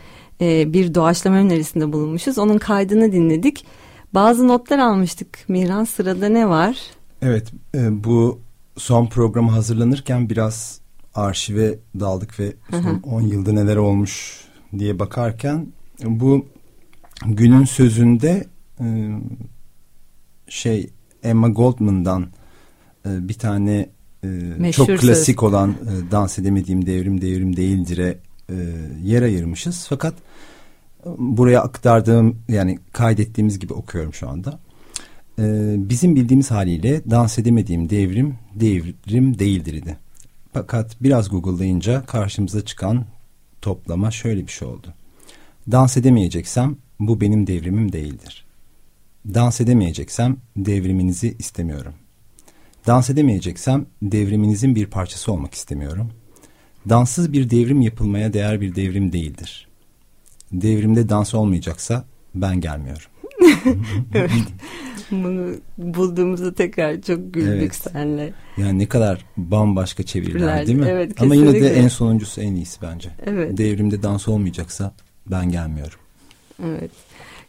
e, 0.42 0.74
bir 0.74 0.96
doğaçlama 0.96 1.38
önerisinde 1.38 1.94
bulunmuşuz. 1.94 2.38
Onun 2.38 2.58
kaydını 2.58 3.12
dinledik. 3.12 3.66
Bazı 4.14 4.48
notlar 4.48 4.80
almıştık. 4.80 5.40
Miran 5.48 5.84
sırada 5.84 6.30
ne 6.30 6.50
var? 6.50 6.78
Evet 7.22 7.52
e, 7.76 8.04
bu 8.04 8.40
son 8.78 9.08
programı 9.08 9.52
hazırlanırken 9.52 10.30
biraz 10.30 10.82
arşive 11.16 11.80
daldık 12.00 12.40
ve 12.40 12.54
son 12.72 13.02
10 13.04 13.22
yılda 13.22 13.52
neler 13.52 13.76
olmuş 13.76 14.42
diye 14.80 15.00
bakarken 15.00 15.68
bu 16.04 16.46
günün 17.26 17.66
sözünde 17.66 18.48
e, 18.80 18.86
şey 20.50 20.90
Emma 21.24 21.50
Goldman'dan 21.50 22.28
e, 23.06 23.28
bir 23.28 23.34
tane 23.34 23.90
e, 24.24 24.72
çok 24.72 24.88
klasik 24.88 25.40
söz. 25.40 25.50
olan 25.50 25.70
e, 25.70 26.12
dans 26.12 26.40
edemediğim 26.40 26.86
devrim 26.86 27.22
devrim 27.22 27.56
değildir'e 27.56 28.18
e, 28.50 28.56
yer 29.04 29.22
ayırmışız. 29.22 29.86
Fakat 29.90 30.14
e, 30.14 31.10
buraya 31.18 31.62
aktardığım 31.62 32.40
yani 32.50 32.80
kaydettiğimiz 32.94 33.60
gibi 33.60 33.74
okuyorum 33.74 34.14
şu 34.14 34.30
anda. 34.30 34.60
E, 35.40 35.76
bizim 35.78 36.16
bildiğimiz 36.16 36.52
haliyle 36.52 37.10
dans 37.10 37.40
edemediğim 37.40 37.90
devrim 37.90 38.36
devrim 38.56 39.40
değildir 39.40 39.74
idi. 39.74 39.98
Fakat 40.54 40.96
biraz 41.02 41.30
Google'layınca 41.30 42.06
karşımıza 42.06 42.66
çıkan 42.66 43.06
toplama 43.62 44.12
şöyle 44.12 44.48
bir 44.48 44.52
şey 44.52 44.68
oldu. 44.68 44.94
Dans 45.72 45.98
edemeyeceksem 45.98 46.78
bu 47.00 47.22
benim 47.22 47.48
devrimim 47.48 47.92
değildir. 47.92 48.47
Dans 49.34 49.62
edemeyeceksem 49.62 50.38
devriminizi 50.58 51.36
istemiyorum. 51.40 51.94
Dans 52.88 53.10
edemeyeceksem 53.10 53.86
devriminizin 54.02 54.76
bir 54.76 54.86
parçası 54.86 55.32
olmak 55.32 55.54
istemiyorum. 55.54 56.12
Danssız 56.90 57.34
bir 57.34 57.50
devrim 57.50 57.82
yapılmaya 57.82 58.34
değer 58.34 58.62
bir 58.62 58.76
devrim 58.76 59.14
değildir. 59.14 59.68
Devrimde 60.52 61.10
dans 61.10 61.34
olmayacaksa 61.34 62.06
ben 62.36 62.62
gelmiyorum. 62.62 63.06
evet. 64.14 64.32
Bunu 65.12 65.56
bulduğumuzda 65.78 66.54
tekrar 66.54 67.02
çok 67.02 67.34
güldük 67.34 67.62
evet. 67.62 67.76
senle. 67.76 68.34
Yani 68.58 68.80
ne 68.80 68.86
kadar 68.86 69.26
bambaşka 69.38 70.04
çeviriler 70.04 70.68
değil 70.68 70.78
mi? 70.78 70.86
Evet, 70.90 71.22
Ama 71.22 71.36
yine 71.36 71.54
de 71.54 71.74
en 71.74 71.88
sonuncusu 71.88 72.42
en 72.42 72.56
iyisi 72.56 72.82
bence. 72.82 73.10
Evet. 73.26 73.58
Devrimde 73.58 74.04
dans 74.04 74.28
olmayacaksa 74.28 74.94
ben 75.28 75.52
gelmiyorum. 75.52 76.00
Evet. 76.66 76.92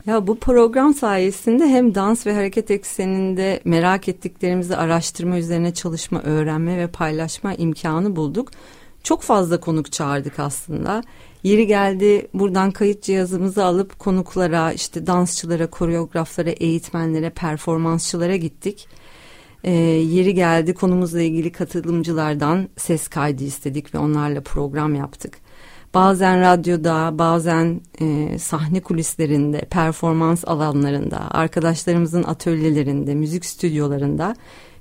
Ya 0.08 0.26
bu 0.26 0.38
program 0.38 0.94
sayesinde 0.94 1.68
hem 1.68 1.94
dans 1.94 2.26
ve 2.26 2.34
hareket 2.34 2.70
ekseninde 2.70 3.60
merak 3.64 4.08
ettiklerimizi 4.08 4.76
araştırma 4.76 5.38
üzerine 5.38 5.74
çalışma, 5.74 6.22
öğrenme 6.22 6.78
ve 6.78 6.86
paylaşma 6.86 7.54
imkanı 7.54 8.16
bulduk. 8.16 8.50
Çok 9.02 9.22
fazla 9.22 9.60
konuk 9.60 9.92
çağırdık 9.92 10.38
aslında. 10.38 11.02
Yeri 11.42 11.66
geldi 11.66 12.28
buradan 12.34 12.70
kayıt 12.70 13.02
cihazımızı 13.02 13.64
alıp 13.64 13.98
konuklara, 13.98 14.72
işte 14.72 15.06
dansçılara, 15.06 15.66
koreograflara, 15.66 16.50
eğitmenlere, 16.50 17.30
performansçılara 17.30 18.36
gittik. 18.36 18.88
Ee, 19.64 19.72
yeri 19.72 20.34
geldi 20.34 20.74
konumuzla 20.74 21.20
ilgili 21.20 21.52
katılımcılardan 21.52 22.68
ses 22.76 23.08
kaydı 23.08 23.44
istedik 23.44 23.94
ve 23.94 23.98
onlarla 23.98 24.40
program 24.40 24.94
yaptık. 24.94 25.47
Bazen 25.98 26.40
radyoda, 26.40 27.18
bazen 27.18 27.80
e, 28.00 28.38
sahne 28.38 28.80
kulislerinde, 28.80 29.60
performans 29.60 30.44
alanlarında, 30.46 31.30
arkadaşlarımızın 31.30 32.22
atölyelerinde, 32.22 33.14
müzik 33.14 33.44
stüdyolarında, 33.44 34.36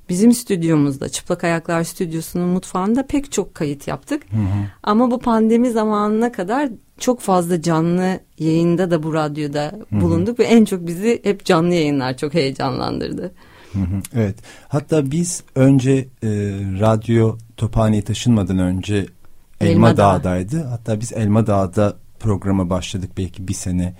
bizim 0.10 0.32
stüdyomuzda, 0.32 1.10
Çıplak 1.10 1.44
Ayaklar 1.44 1.84
Stüdyosu'nun 1.84 2.50
mutfağında 2.50 3.08
pek 3.08 3.32
çok 3.32 3.56
kayıt 3.56 3.88
yaptık. 3.88 4.24
Hı 4.32 4.38
hı. 4.38 4.66
Ama 4.84 5.12
bu 5.12 5.20
pandemi 5.20 5.72
zamanına 5.72 6.32
kadar 6.32 6.70
çok 7.00 7.20
fazla 7.20 7.62
canlı 7.62 8.20
yayında 8.40 8.92
da 8.92 9.04
bu 9.04 9.14
radyoda 9.14 9.72
bulunduk 9.92 10.40
hı 10.40 10.44
hı. 10.44 10.48
ve 10.48 10.52
en 10.52 10.66
çok 10.66 10.88
bizi 10.88 11.20
hep 11.24 11.46
canlı 11.46 11.74
yayınlar 11.74 12.18
çok 12.18 12.34
heyecanlandırdı. 12.34 13.32
Hı 13.74 13.80
hı, 13.80 14.02
evet. 14.16 14.36
Hatta 14.68 15.12
biz 15.12 15.44
önce 15.56 15.92
e, 16.24 16.30
radyo 16.80 17.38
Tophane'ye 17.58 18.02
taşınmadan 18.02 18.60
önce 18.60 19.06
Elma, 19.68 19.88
Elma 19.88 19.98
Dağ'daydı. 19.98 20.64
Hatta 20.64 21.02
biz 21.02 21.14
Elma 21.14 21.48
Dağ'da 21.48 21.98
programa 22.20 22.70
başladık 22.70 23.12
belki 23.18 23.48
bir 23.48 23.54
sene 23.54 23.96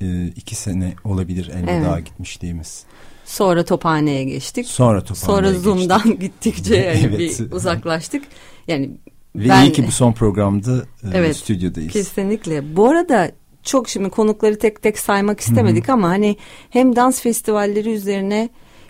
e, 0.00 0.26
iki 0.26 0.54
sene 0.54 0.94
olabilir 1.04 1.50
Elma 1.54 1.70
evet. 1.70 1.86
Dağ'a 1.86 2.00
gitmişliğimiz. 2.00 2.84
Sonra 3.24 3.64
Tophane'ye 3.64 4.24
geçtik. 4.24 4.66
Sonra 4.66 5.04
Tophane'ye 5.04 5.52
Sonra 5.52 5.60
Zoom'dan 5.60 6.02
geçtik. 6.02 6.20
gittikçe 6.20 6.76
yani 6.76 6.98
evet. 6.98 7.18
bir 7.18 7.52
uzaklaştık. 7.52 8.24
Yani 8.68 8.90
Ve 9.36 9.48
ben, 9.48 9.64
iyi 9.64 9.72
ki 9.72 9.86
bu 9.86 9.90
son 9.90 10.12
programda 10.12 10.76
e, 10.76 11.08
evet, 11.14 11.36
stüdyodayız. 11.36 11.92
Kesinlikle. 11.92 12.76
Bu 12.76 12.88
arada 12.88 13.30
çok 13.62 13.88
şimdi 13.88 14.10
konukları 14.10 14.58
tek 14.58 14.82
tek 14.82 14.98
saymak 14.98 15.40
istemedik 15.40 15.88
Hı-hı. 15.88 15.92
ama 15.92 16.08
hani 16.08 16.36
hem 16.70 16.96
dans 16.96 17.20
festivalleri 17.20 17.92
üzerine 17.92 18.48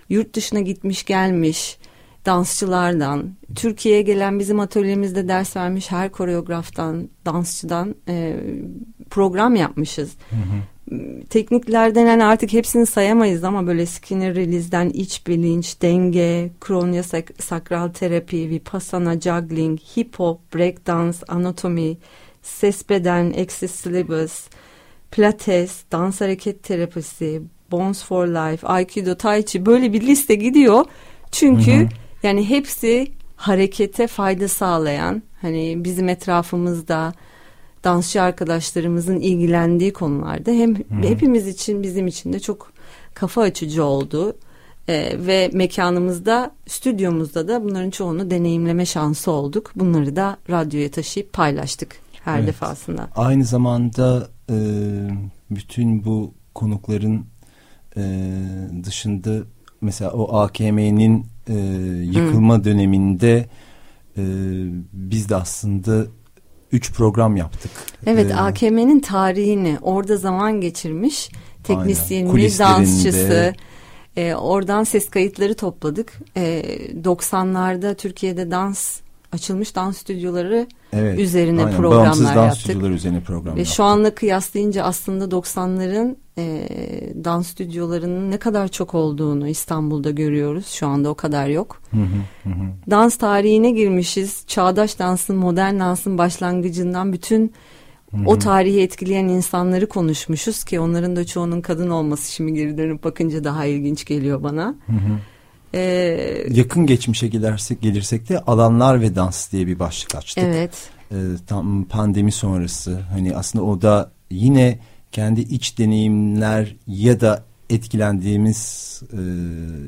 yurt 0.08 0.34
dışına 0.34 0.60
gitmiş 0.60 1.04
gelmiş 1.04 1.78
dansçılardan, 2.26 3.30
Türkiye'ye 3.54 4.02
gelen 4.02 4.38
bizim 4.38 4.60
atölyemizde 4.60 5.28
ders 5.28 5.56
vermiş 5.56 5.90
her 5.90 6.12
koreograftan, 6.12 7.08
dansçıdan 7.26 7.94
e, 8.08 8.36
program 9.10 9.54
yapmışız. 9.54 10.12
Hı 10.30 10.36
hı. 10.36 10.62
Tekniklerden 11.30 12.06
yani 12.06 12.24
artık 12.24 12.52
hepsini 12.52 12.86
sayamayız 12.86 13.44
ama 13.44 13.66
böyle 13.66 13.86
Skinner 13.86 14.34
Release'den 14.34 14.88
iç 14.88 15.26
bilinç, 15.26 15.82
denge, 15.82 16.50
kronya 16.60 17.02
sak 17.02 17.30
sakral 17.38 17.88
terapi, 17.88 18.50
vipassana, 18.50 19.20
juggling, 19.20 19.80
hip 19.96 20.18
hop, 20.18 20.54
breakdance, 20.54 21.18
anatomi, 21.28 21.96
ses 22.42 22.88
beden, 22.88 23.26
access 23.30 23.70
syllabus, 23.70 24.44
pilates, 25.10 25.84
dans 25.92 26.20
hareket 26.20 26.62
terapisi, 26.62 27.42
Bones 27.70 28.04
for 28.04 28.26
Life, 28.26 28.66
Aikido, 28.66 29.14
Tai 29.14 29.44
Chi 29.46 29.66
böyle 29.66 29.92
bir 29.92 30.00
liste 30.00 30.34
gidiyor. 30.34 30.84
Çünkü 31.32 31.72
hı 31.72 31.84
hı 31.84 31.88
yani 32.22 32.48
hepsi 32.48 33.12
harekete 33.36 34.06
fayda 34.06 34.48
sağlayan 34.48 35.22
hani 35.40 35.84
bizim 35.84 36.08
etrafımızda 36.08 37.12
dansçı 37.84 38.22
arkadaşlarımızın 38.22 39.20
ilgilendiği 39.20 39.92
konularda 39.92 40.50
hem 40.50 40.74
hmm. 40.74 41.02
hepimiz 41.02 41.48
için 41.48 41.82
bizim 41.82 42.06
için 42.06 42.32
de 42.32 42.40
çok 42.40 42.72
kafa 43.14 43.42
açıcı 43.42 43.84
oldu. 43.84 44.36
Ee, 44.88 45.12
ve 45.18 45.50
mekanımızda, 45.52 46.50
stüdyomuzda 46.66 47.48
da 47.48 47.64
bunların 47.64 47.90
çoğunu 47.90 48.30
deneyimleme 48.30 48.86
şansı 48.86 49.30
olduk. 49.30 49.72
Bunları 49.76 50.16
da 50.16 50.36
radyoya 50.50 50.90
taşıyıp 50.90 51.32
paylaştık 51.32 51.96
her 52.24 52.38
evet. 52.38 52.48
defasında. 52.48 53.08
Aynı 53.16 53.44
zamanda 53.44 54.28
e, 54.50 54.56
bütün 55.50 56.04
bu 56.04 56.34
konukların 56.54 57.26
e, 57.96 58.02
dışında 58.84 59.44
mesela 59.80 60.10
o 60.10 60.36
AKM'nin 60.36 61.26
e, 61.48 61.54
yıkılma 62.02 62.56
hmm. 62.56 62.64
döneminde 62.64 63.46
e, 64.16 64.22
biz 64.92 65.28
de 65.28 65.36
aslında 65.36 66.06
üç 66.72 66.92
program 66.92 67.36
yaptık. 67.36 67.70
Evet 68.06 68.30
ee, 68.30 68.34
AKM'nin 68.34 69.00
tarihini 69.00 69.78
orada 69.82 70.16
zaman 70.16 70.60
geçirmiş 70.60 71.30
teknisyeni, 71.64 72.58
dansçısı. 72.58 73.54
E, 74.16 74.34
oradan 74.34 74.84
ses 74.84 75.10
kayıtları 75.10 75.54
topladık. 75.54 76.12
E, 76.36 76.62
90'larda 77.04 77.94
Türkiye'de 77.94 78.50
dans 78.50 79.00
açılmış 79.32 79.74
dans 79.74 79.98
stüdyoları 79.98 80.66
Evet, 80.92 81.18
üzerine 81.18 81.64
aynen. 81.64 81.76
programlar 81.76 82.06
Bağımsız 82.06 82.26
dans 82.26 82.36
yaptık. 82.36 82.62
stüdyoları 82.62 82.92
üzerine 82.92 83.20
program 83.20 83.54
Ve 83.54 83.60
yaptık. 83.60 83.76
şu 83.76 83.84
anla 83.84 84.14
kıyaslayınca 84.14 84.82
aslında 84.84 85.24
90'ların 85.24 86.16
e, 86.38 86.68
dans 87.24 87.46
stüdyolarının 87.46 88.30
ne 88.30 88.36
kadar 88.38 88.68
çok 88.68 88.94
olduğunu 88.94 89.48
İstanbul'da 89.48 90.10
görüyoruz. 90.10 90.66
Şu 90.66 90.86
anda 90.86 91.08
o 91.08 91.14
kadar 91.14 91.48
yok. 91.48 91.82
Hı 91.90 91.96
hı, 91.96 92.48
hı 92.50 92.54
hı. 92.54 92.64
Dans 92.90 93.16
tarihine 93.16 93.70
girmişiz. 93.70 94.44
Çağdaş 94.46 94.98
dansın, 94.98 95.36
modern 95.36 95.78
dansın 95.80 96.18
başlangıcından 96.18 97.12
bütün 97.12 97.52
o 98.26 98.38
tarihi 98.38 98.80
etkileyen 98.80 99.28
insanları 99.28 99.88
konuşmuşuz 99.88 100.64
ki 100.64 100.80
onların 100.80 101.16
da 101.16 101.24
çoğunun 101.24 101.60
kadın 101.60 101.90
olması 101.90 102.32
şimdi 102.32 102.54
geri 102.54 102.78
dönüp 102.78 103.04
bakınca 103.04 103.44
daha 103.44 103.64
ilginç 103.64 104.04
geliyor 104.04 104.42
bana. 104.42 104.74
Ee, 105.74 106.44
Yakın 106.50 106.86
geçmişe 106.86 107.28
gidersek 107.28 107.82
gelirsek 107.82 108.28
de 108.28 108.38
alanlar 108.38 109.00
ve 109.00 109.14
dans 109.14 109.52
diye 109.52 109.66
bir 109.66 109.78
başlık 109.78 110.14
açtık. 110.14 110.44
evet. 110.44 110.90
Ee, 111.12 111.16
tam 111.46 111.84
pandemi 111.84 112.32
sonrası 112.32 113.00
hani 113.12 113.36
aslında 113.36 113.64
o 113.64 113.82
da 113.82 114.12
yine 114.30 114.78
kendi 115.12 115.40
iç 115.40 115.78
deneyimler 115.78 116.76
ya 116.86 117.20
da 117.20 117.44
etkilendiğimiz 117.70 119.02
e, 119.12 119.22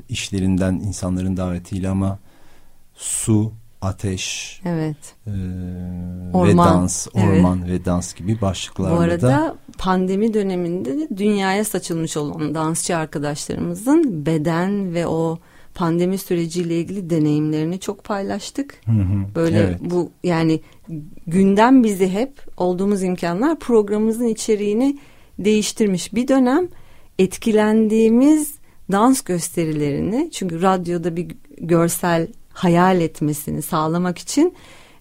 işlerinden 0.08 0.74
insanların 0.74 1.36
davetiyle 1.36 1.88
ama 1.88 2.18
su, 2.94 3.52
ateş 3.80 4.60
Evet. 4.64 4.96
e, 5.26 5.30
ve 5.30 6.36
Orman, 6.36 6.74
dans, 6.74 7.06
orman 7.14 7.68
ve 7.68 7.84
dans 7.84 8.14
gibi 8.14 8.40
başlıklarla 8.40 8.96
Bu 8.96 9.00
arada 9.00 9.28
da 9.28 9.56
pandemi 9.78 10.34
döneminde 10.34 10.98
de 10.98 11.08
dünyaya 11.16 11.64
saçılmış 11.64 12.16
olan 12.16 12.54
dansçı 12.54 12.96
arkadaşlarımızın 12.96 14.26
beden 14.26 14.94
ve 14.94 15.06
o 15.06 15.38
pandemi 15.74 16.18
süreciyle 16.18 16.78
ilgili 16.78 17.10
deneyimlerini 17.10 17.80
çok 17.80 18.04
paylaştık. 18.04 18.80
Hı 18.86 18.92
hı, 18.92 19.34
Böyle 19.34 19.58
evet. 19.58 19.80
bu 19.80 20.10
yani 20.24 20.60
gündem 21.26 21.84
bizi 21.84 22.08
hep 22.08 22.40
olduğumuz 22.56 23.02
imkanlar 23.02 23.58
programımızın 23.58 24.26
içeriğini 24.26 24.98
değiştirmiş. 25.38 26.14
Bir 26.14 26.28
dönem 26.28 26.68
etkilendiğimiz 27.18 28.54
dans 28.92 29.20
gösterilerini 29.20 30.30
çünkü 30.32 30.62
radyoda 30.62 31.16
bir 31.16 31.36
görsel 31.60 32.28
hayal 32.52 33.00
etmesini 33.00 33.62
sağlamak 33.62 34.18
için 34.18 34.54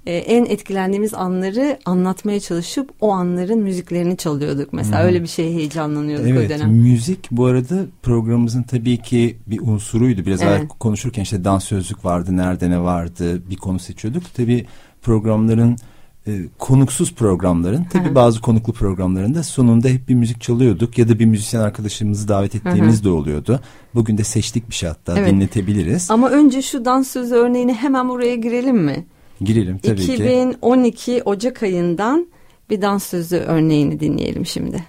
e, 0.05 0.17
en 0.17 0.45
etkilendiğimiz 0.45 1.13
anları 1.13 1.79
anlatmaya 1.85 2.39
çalışıp 2.39 2.89
o 3.01 3.11
anların 3.11 3.59
müziklerini 3.59 4.17
çalıyorduk. 4.17 4.73
Mesela 4.73 5.01
Hı. 5.03 5.07
öyle 5.07 5.21
bir 5.21 5.27
şeye 5.27 5.53
heyecanlanıyorduk 5.53 6.27
o 6.27 6.29
Evet, 6.29 6.49
dönem. 6.49 6.71
müzik 6.71 7.31
bu 7.31 7.45
arada 7.45 7.85
programımızın 8.03 8.63
tabii 8.63 8.97
ki 8.97 9.37
bir 9.47 9.59
unsuruydu. 9.59 10.25
Biraz 10.25 10.41
Evet. 10.41 10.67
konuşurken 10.79 11.23
işte 11.23 11.43
dans 11.43 11.63
sözlük 11.63 12.05
vardı, 12.05 12.37
nerede 12.37 12.69
ne 12.69 12.81
vardı 12.81 13.49
bir 13.49 13.55
konu 13.55 13.79
seçiyorduk. 13.79 14.23
Tabii 14.33 14.65
programların 15.01 15.77
e, 16.27 16.31
konuksuz 16.59 17.13
programların, 17.15 17.83
tabii 17.83 18.05
Hı 18.05 18.09
hı. 18.09 18.15
bazı 18.15 18.41
konuklu 18.41 18.73
programlarında 18.73 19.43
sonunda 19.43 19.87
hep 19.87 20.09
bir 20.09 20.15
müzik 20.15 20.41
çalıyorduk 20.41 20.97
ya 20.97 21.09
da 21.09 21.19
bir 21.19 21.25
müzisyen 21.25 21.61
arkadaşımızı 21.61 22.27
davet 22.27 22.55
ettiğimiz 22.55 23.03
de 23.03 23.09
oluyordu. 23.09 23.59
Bugün 23.95 24.17
de 24.17 24.23
seçtik 24.23 24.69
bir 24.69 24.75
şey 24.75 24.89
hatta 24.89 25.19
Evet. 25.19 25.31
dinletebiliriz. 25.31 26.11
Ama 26.11 26.29
önce 26.29 26.61
şu 26.61 26.85
dans 26.85 27.07
sözü 27.11 27.35
örneğini 27.35 27.73
hemen 27.73 28.09
buraya 28.09 28.35
girelim 28.35 28.77
mi? 28.77 29.05
Girelim 29.41 29.77
tabii 29.77 30.05
ki. 30.05 30.13
2012 30.13 31.23
Ocak 31.25 31.63
ayından 31.63 32.27
bir 32.69 32.81
dans 32.81 33.03
sözü 33.03 33.35
örneğini 33.35 33.99
dinleyelim 33.99 34.45
şimdi. 34.45 34.83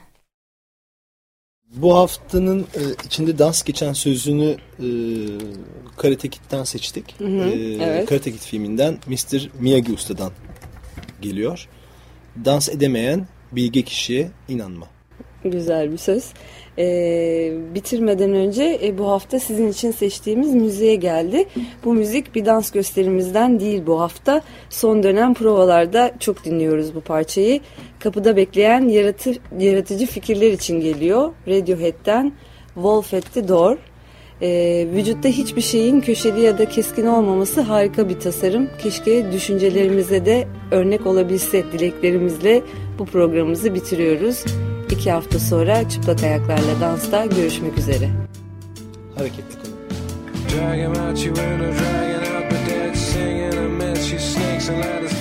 Bu 1.76 1.94
haftanın 1.94 2.60
e, 2.60 2.80
içinde 3.06 3.38
dans 3.38 3.62
geçen 3.62 3.92
sözünü 3.92 4.56
e, 4.78 4.86
Karate 5.96 6.28
Kid'den 6.28 6.64
seçtik. 6.64 7.14
Hı 7.18 7.24
hı, 7.24 7.48
E, 7.48 7.74
evet. 7.84 8.08
Karate 8.08 8.32
Kid 8.32 8.38
filminden 8.40 8.98
Mr. 9.06 9.50
Miyagi 9.60 9.92
Usta'dan 9.92 10.32
geliyor. 11.24 11.68
Dans 12.44 12.68
edemeyen 12.68 13.26
bilge 13.52 13.82
kişiye 13.82 14.30
inanma. 14.48 14.86
Güzel 15.44 15.92
bir 15.92 15.96
söz. 15.96 16.24
Ee, 16.78 17.52
bitirmeden 17.74 18.32
önce 18.34 18.80
e, 18.82 18.98
bu 18.98 19.10
hafta 19.10 19.40
sizin 19.40 19.68
için 19.68 19.90
seçtiğimiz 19.90 20.54
müziğe 20.54 20.94
geldi. 20.94 21.44
Bu 21.84 21.94
müzik 21.94 22.34
bir 22.34 22.44
dans 22.44 22.70
gösterimizden 22.70 23.60
değil 23.60 23.82
bu 23.86 24.00
hafta. 24.00 24.42
Son 24.70 25.02
dönem 25.02 25.34
provalarda 25.34 26.12
çok 26.20 26.44
dinliyoruz 26.44 26.94
bu 26.94 27.00
parçayı. 27.00 27.60
Kapıda 27.98 28.36
bekleyen 28.36 28.88
yaratı, 28.88 29.32
yaratıcı 29.58 30.06
fikirler 30.06 30.52
için 30.52 30.80
geliyor. 30.80 31.32
Radiohead'den 31.48 32.32
Wolf 32.74 33.14
at 33.14 33.34
the 33.34 33.48
Door. 33.48 33.76
Ee, 34.42 34.88
vücutta 34.94 35.28
hiçbir 35.28 35.60
şeyin 35.60 36.00
köşeli 36.00 36.40
ya 36.40 36.58
da 36.58 36.68
keskin 36.68 37.06
olmaması 37.06 37.60
harika 37.60 38.08
bir 38.08 38.20
tasarım. 38.20 38.68
Keşke 38.82 39.32
düşüncelerimize 39.32 40.26
de 40.26 40.48
örnek 40.70 41.06
olabilse 41.06 41.64
dileklerimizle 41.72 42.62
bu 42.98 43.06
programımızı 43.06 43.74
bitiriyoruz. 43.74 44.44
İki 44.90 45.10
hafta 45.10 45.38
sonra 45.38 45.88
çıplak 45.88 46.22
ayaklarla 46.22 46.80
dansta 46.80 47.26
görüşmek 47.26 47.78
üzere. 47.78 48.08
Hareketli 49.14 49.54
kalın. 49.54 49.74
Drag 50.54 50.78
him 50.78 50.90
out, 50.90 51.26
you 51.26 51.34
end 51.38 51.60
up 51.60 51.78
dragging 51.78 52.34
out 52.36 52.50
the 52.50 52.74
dead, 52.74 52.94
singing 52.94 53.54
a 53.54 53.68
mess. 53.68 54.04
She 54.04 54.18
sneaks 54.18 54.68
and 54.70 54.78
let 54.78 55.13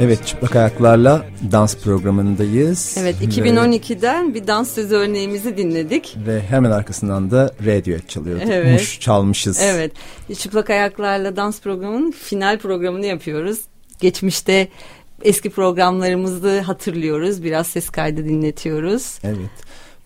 Evet 0.00 0.26
çıplak 0.26 0.56
ayaklarla 0.56 1.26
dans 1.52 1.76
programındayız. 1.76 2.96
Evet 2.98 3.20
Ve- 3.20 3.24
2012'den 3.24 4.34
bir 4.34 4.46
dans 4.46 4.74
sözü 4.74 4.94
örneğimizi 4.94 5.56
dinledik. 5.56 6.16
Ve 6.26 6.40
hemen 6.40 6.70
arkasından 6.70 7.30
da 7.30 7.54
Radiohead 7.66 8.08
çalıyorduk. 8.08 8.48
Evet. 8.50 8.72
Muş 8.72 9.00
çalmışız. 9.00 9.58
Evet 9.62 9.92
çıplak 10.38 10.70
ayaklarla 10.70 11.36
dans 11.36 11.60
programının 11.60 12.10
final 12.10 12.58
programını 12.58 13.06
yapıyoruz. 13.06 13.60
Geçmişte 14.00 14.68
eski 15.22 15.50
programlarımızı 15.50 16.60
hatırlıyoruz. 16.60 17.42
Biraz 17.42 17.66
ses 17.66 17.90
kaydı 17.90 18.24
dinletiyoruz. 18.24 19.18
Evet. 19.24 19.50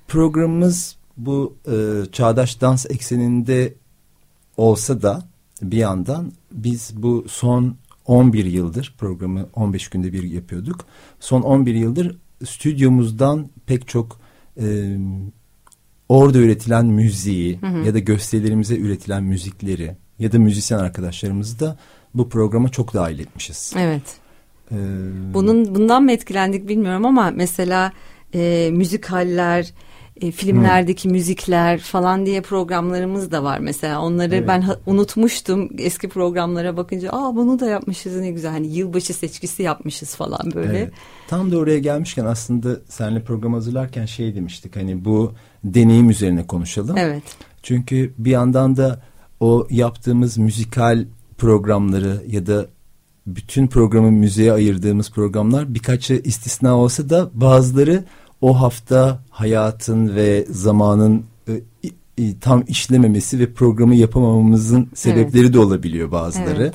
Programımız 0.09 0.96
bu 1.16 1.57
e, 1.66 1.75
çağdaş 2.12 2.61
dans 2.61 2.87
ekseninde 2.90 3.75
olsa 4.57 5.03
da 5.03 5.22
bir 5.62 5.79
yandan 5.79 6.33
biz 6.53 6.90
bu 7.03 7.25
son 7.29 7.77
11 8.07 8.45
yıldır 8.45 8.95
programı 8.99 9.49
15 9.55 9.88
günde 9.88 10.12
bir 10.12 10.23
yapıyorduk. 10.23 10.87
Son 11.21 11.42
11 11.42 11.75
yıldır 11.75 12.19
stüdyomuzdan 12.45 13.49
pek 13.66 13.88
çok 13.88 14.21
e, 14.61 14.97
orada 16.09 16.38
üretilen 16.38 16.87
müziği 16.87 17.61
ya 17.87 17.95
da 17.95 17.99
gösterilerimize 17.99 18.77
üretilen 18.77 19.23
müzikleri 19.23 19.97
ya 20.19 20.33
da 20.33 20.38
müzisyen 20.38 20.79
arkadaşlarımızı 20.79 21.61
da 21.61 21.77
bu 22.14 22.29
programa 22.29 22.69
çok 22.69 22.95
dahil 22.95 23.19
etmişiz. 23.19 23.73
Evet. 23.77 24.03
E, 24.73 24.77
Bunun 25.35 25.75
bundan 25.75 26.03
mı 26.03 26.12
etkilendik 26.12 26.69
bilmiyorum 26.69 27.07
ama 27.07 27.31
mesela 27.31 27.92
e, 28.35 28.71
müzikaller, 28.73 29.73
e, 30.20 30.31
filmlerdeki 30.31 31.09
müzikler 31.09 31.79
falan 31.79 32.26
diye 32.26 32.40
programlarımız 32.40 33.31
da 33.31 33.44
var 33.44 33.59
mesela. 33.59 34.02
Onları 34.02 34.35
Evet. 34.35 34.48
ben 34.48 34.64
unutmuştum 34.87 35.68
eski 35.79 36.09
programlara 36.09 36.76
bakınca. 36.76 37.11
Aa 37.12 37.37
bunu 37.37 37.61
da 37.61 37.66
yapmışız 37.66 38.16
ne 38.16 38.31
güzel. 38.31 38.50
Hani 38.50 38.66
yılbaşı 38.66 39.14
seçkisi 39.14 39.62
yapmışız 39.62 40.14
falan 40.14 40.52
böyle. 40.55 40.79
Evet. 40.79 40.92
Tam 41.29 41.52
da 41.52 41.59
oraya 41.59 41.79
gelmişken 41.79 42.24
aslında 42.24 42.76
seninle 42.88 43.22
program 43.22 43.52
hazırlarken 43.52 44.07
şey 44.07 44.35
demiştik 44.35 44.76
hani 44.76 45.05
bu 45.05 45.33
deneyim 45.64 46.11
üzerine 46.11 46.46
konuşalım. 46.46 46.96
Evet. 46.98 47.22
Çünkü 47.62 48.14
bir 48.18 48.31
yandan 48.31 48.76
da 48.76 49.02
o 49.40 49.66
yaptığımız 49.70 50.38
müzikal 50.38 51.05
programları 51.38 52.22
ya 52.26 52.46
da 52.46 52.66
bütün 53.26 53.66
programı 53.66 54.11
müziğe 54.11 54.52
ayırdığımız 54.52 55.11
programlar 55.11 55.74
birkaçı 55.74 56.20
istisna 56.24 56.76
olsa 56.76 57.11
da 57.11 57.31
bazıları 57.35 58.05
o 58.40 58.61
hafta 58.61 59.22
hayatın 59.31 60.16
ve 60.16 60.46
zamanın 60.51 61.25
e, 61.49 61.53
i- 62.18 62.38
tam 62.40 62.64
işlememesi 62.68 63.38
ve 63.38 63.53
programı 63.53 63.94
yapamamamızın 63.94 64.88
sebepleri 64.94 65.53
de 65.53 65.59
olabiliyor 65.59 66.11
bazıları. 66.11 66.62
Evet. 66.62 66.75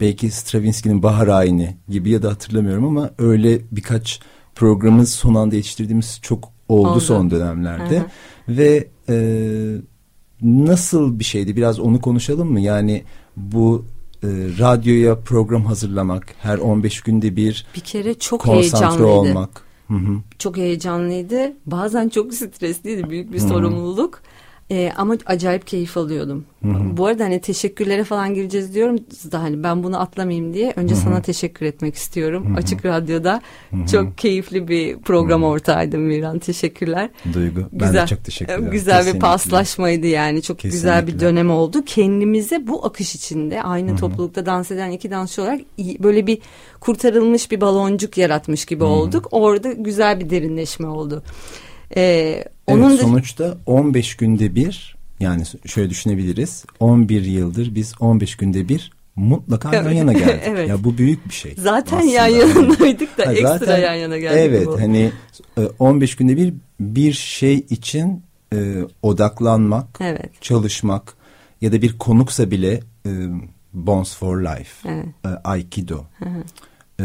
Belki 0.00 0.30
Stravinsky'nin 0.30 1.02
Bahar 1.02 1.28
Ayini 1.28 1.76
gibi 1.88 2.10
ya 2.10 2.22
da 2.22 2.30
hatırlamıyorum 2.30 2.84
ama 2.84 3.10
öyle 3.18 3.60
birkaç 3.72 4.20
programı 4.54 5.06
son 5.06 5.34
anda 5.34 5.56
yetiştirdiğimiz 5.56 6.18
çok 6.22 6.48
oldu, 6.68 6.88
Oldu. 6.88 7.00
son 7.00 7.30
dönemlerde. 7.30 7.96
Hı 7.98 8.00
hı. 8.00 8.06
Ve 8.48 8.88
e, 9.08 9.16
nasıl 10.42 11.18
bir 11.18 11.24
şeydi 11.24 11.56
biraz 11.56 11.80
onu 11.80 12.00
konuşalım 12.00 12.52
mı? 12.52 12.60
Yani 12.60 13.02
bu 13.36 13.84
e, 14.22 14.28
radyoya 14.58 15.20
program 15.20 15.64
hazırlamak, 15.64 16.26
her 16.38 16.58
15 16.58 17.00
günde 17.00 17.36
bir 17.36 17.66
Bir 17.76 17.80
kere 17.80 18.14
çok 18.14 18.40
konsantre 18.40 18.86
heyecanlıydı. 18.86 19.06
olmak. 19.06 19.65
Hı 19.88 19.94
hı. 19.94 20.22
Çok 20.38 20.56
heyecanlıydı. 20.56 21.52
Bazen 21.66 22.08
çok 22.08 22.34
stresliydi. 22.34 23.10
Büyük 23.10 23.32
bir 23.32 23.38
Hı. 23.38 23.48
sorumluluk. 23.48 24.22
Ee, 24.70 24.92
ama 24.96 25.16
acayip 25.26 25.66
keyif 25.66 25.96
alıyordum. 25.96 26.44
Bu 26.96 27.06
arada 27.06 27.24
hani 27.24 27.40
teşekkürlere 27.40 28.04
falan 28.04 28.34
gireceğiz 28.34 28.74
diyorum 28.74 28.96
da 29.32 29.42
hani 29.42 29.62
ben 29.62 29.82
bunu 29.82 30.00
atlamayayım 30.00 30.54
diye 30.54 30.72
önce 30.76 30.94
sana 30.94 31.22
teşekkür 31.22 31.66
etmek 31.66 31.94
istiyorum. 31.94 32.54
Açık 32.56 32.84
Radyo'da 32.84 33.40
çok 33.92 34.18
keyifli 34.18 34.68
bir 34.68 34.98
program 34.98 35.44
ortağıydım 35.44 36.00
Miran. 36.02 36.38
Teşekkürler. 36.38 37.10
Duygu. 37.32 37.60
Ben 37.72 37.94
de 37.94 38.06
çok 38.06 38.24
teşekkür 38.24 38.52
ederim. 38.52 38.70
Güzel 38.70 38.94
bir 38.94 38.98
Kesinlikle. 39.04 39.18
paslaşmaydı 39.18 40.06
yani. 40.06 40.42
Çok 40.42 40.58
güzel 40.58 41.02
bir 41.02 41.06
Kesinlikle. 41.06 41.26
dönem 41.26 41.50
oldu. 41.50 41.84
Kendimize 41.86 42.66
bu 42.66 42.86
akış 42.86 43.14
içinde 43.14 43.62
aynı 43.62 43.96
toplulukta 43.96 44.46
dans 44.46 44.70
eden 44.70 44.90
iki 44.90 45.10
dansçı 45.10 45.42
olarak 45.42 45.60
böyle 45.78 46.26
bir 46.26 46.38
kurtarılmış 46.80 47.50
bir 47.50 47.60
baloncuk 47.60 48.18
yaratmış 48.18 48.64
gibi 48.64 48.84
olduk. 48.84 49.28
Orada 49.30 49.72
güzel 49.72 50.20
bir 50.20 50.30
derinleşme 50.30 50.86
oldu. 50.86 51.22
Ee, 51.96 52.44
onun 52.66 52.90
evet, 52.90 53.00
sonuçta 53.00 53.56
15 53.66 54.16
günde 54.16 54.54
bir 54.54 54.96
yani 55.20 55.42
şöyle 55.66 55.90
düşünebiliriz. 55.90 56.64
11 56.80 57.22
yıldır 57.24 57.74
biz 57.74 57.94
15 58.00 58.36
günde 58.36 58.68
bir 58.68 58.92
mutlaka 59.16 59.74
yan 59.74 59.84
Evet. 59.86 59.96
yana 59.96 60.12
geldik. 60.18 60.42
Evet. 60.44 60.68
Ya 60.68 60.84
bu 60.84 60.98
büyük 60.98 61.28
bir 61.28 61.34
şey. 61.34 61.54
zaten 61.58 61.96
aslında. 61.98 62.12
yan 62.12 62.26
yanaydık 62.26 63.18
da 63.18 63.26
Ha, 63.26 63.32
ekstra 63.32 63.58
zaten- 63.58 63.78
yan 63.80 63.94
yana 63.94 64.18
geldik. 64.18 64.38
Evet 64.40 64.66
bu. 64.66 64.80
hani 64.80 65.12
e, 65.58 65.60
15 65.78 66.16
günde 66.16 66.36
bir 66.36 66.54
bir 66.80 67.12
şey 67.12 67.54
için 67.70 68.22
e, 68.54 68.74
odaklanmak, 69.02 69.86
Evet. 70.00 70.42
çalışmak 70.42 71.14
ya 71.60 71.72
da 71.72 71.82
bir 71.82 71.98
konuksa 71.98 72.50
bile 72.50 72.80
e, 73.06 73.10
Bones 73.72 74.14
for 74.16 74.40
Life, 74.42 74.88
Evet. 74.88 75.06
e, 75.24 75.28
Aikido, 75.28 76.04
e, 77.00 77.04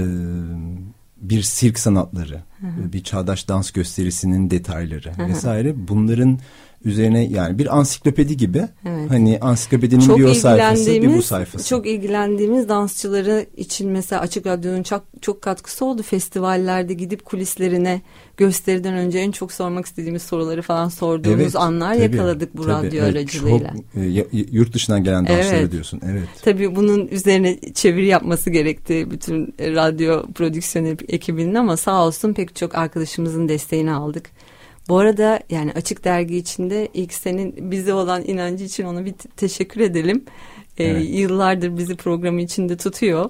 bir 1.21 1.41
sirk 1.41 1.79
sanatları, 1.79 2.41
e, 2.61 2.93
bir 2.93 3.03
çağdaş 3.03 3.47
dans 3.47 3.71
gösterisinin 3.71 4.49
detayları 4.49 5.11
vesaire. 5.27 5.87
Bunların 5.87 6.39
üzerine 6.85 7.23
yani 7.23 7.59
bir 7.59 7.77
ansiklopedi 7.77 8.37
gibi 8.37 8.67
Evet. 8.85 9.11
hani 9.11 9.39
ansiklopedinin 9.41 10.01
çok 10.01 10.17
bir 10.17 10.23
o 10.23 10.33
sayfası 10.33 10.91
bir 10.91 11.17
bu 11.17 11.21
sayfası. 11.21 11.69
çok 11.69 11.87
ilgilendiğimiz 11.87 12.69
dansçıları 12.69 13.45
için 13.57 13.89
mesela 13.89 14.21
Açık 14.21 14.45
Radyo'nun 14.45 14.83
çok 14.83 15.03
çok 15.21 15.41
katkısı 15.41 15.85
oldu. 15.85 16.03
Festivallerde 16.03 16.93
gidip 16.93 17.25
kulislerine 17.25 18.01
gösteriden 18.37 18.93
önce 18.93 19.19
en 19.19 19.31
çok 19.31 19.51
sormak 19.51 19.85
istediğimiz 19.85 20.21
soruları 20.21 20.61
falan 20.61 20.89
sorduğumuz 20.89 21.41
Evet, 21.41 21.55
anlar 21.55 21.93
tabii, 21.93 22.03
yakaladık 22.03 22.57
bu 22.57 22.63
tabii, 22.63 22.87
radyo 22.87 23.03
evet, 23.03 23.15
aracılığıyla. 23.15 23.73
Çok, 23.95 24.33
e, 24.33 24.45
yurt 24.51 24.73
dışından 24.73 25.03
gelen 25.03 25.27
dansları 25.27 25.57
Evet. 25.57 25.71
diyorsun. 25.71 26.01
Evet. 26.11 26.27
Tabii 26.41 26.75
bunun 26.75 27.07
üzerine 27.07 27.59
çeviri 27.73 28.07
yapması 28.07 28.49
gerekti 28.49 29.11
bütün 29.11 29.53
e, 29.59 29.71
radyo 29.71 30.25
prodüksiyon 30.35 30.97
ekibinin 31.07 31.55
ama 31.55 31.77
sağ 31.77 32.05
olsun 32.07 32.33
pek 32.33 32.55
çok 32.55 32.75
arkadaşımızın 32.75 33.49
desteğini 33.49 33.91
aldık. 33.91 34.29
Bu 34.89 34.97
arada 34.97 35.39
yani 35.49 35.71
Açık 35.71 36.03
Dergi 36.03 36.37
içinde 36.37 36.87
ilk 36.93 37.13
senin 37.13 37.71
bize 37.71 37.93
olan 37.93 38.23
inancı 38.25 38.63
için 38.63 38.83
ona 38.83 39.05
bir 39.05 39.13
te- 39.13 39.29
teşekkür 39.29 39.81
edelim. 39.81 40.25
Ee, 40.77 40.83
Evet. 40.83 41.05
Yıllardır 41.09 41.77
bizi 41.77 41.95
programı 41.95 42.41
içinde 42.41 42.77
tutuyor. 42.77 43.29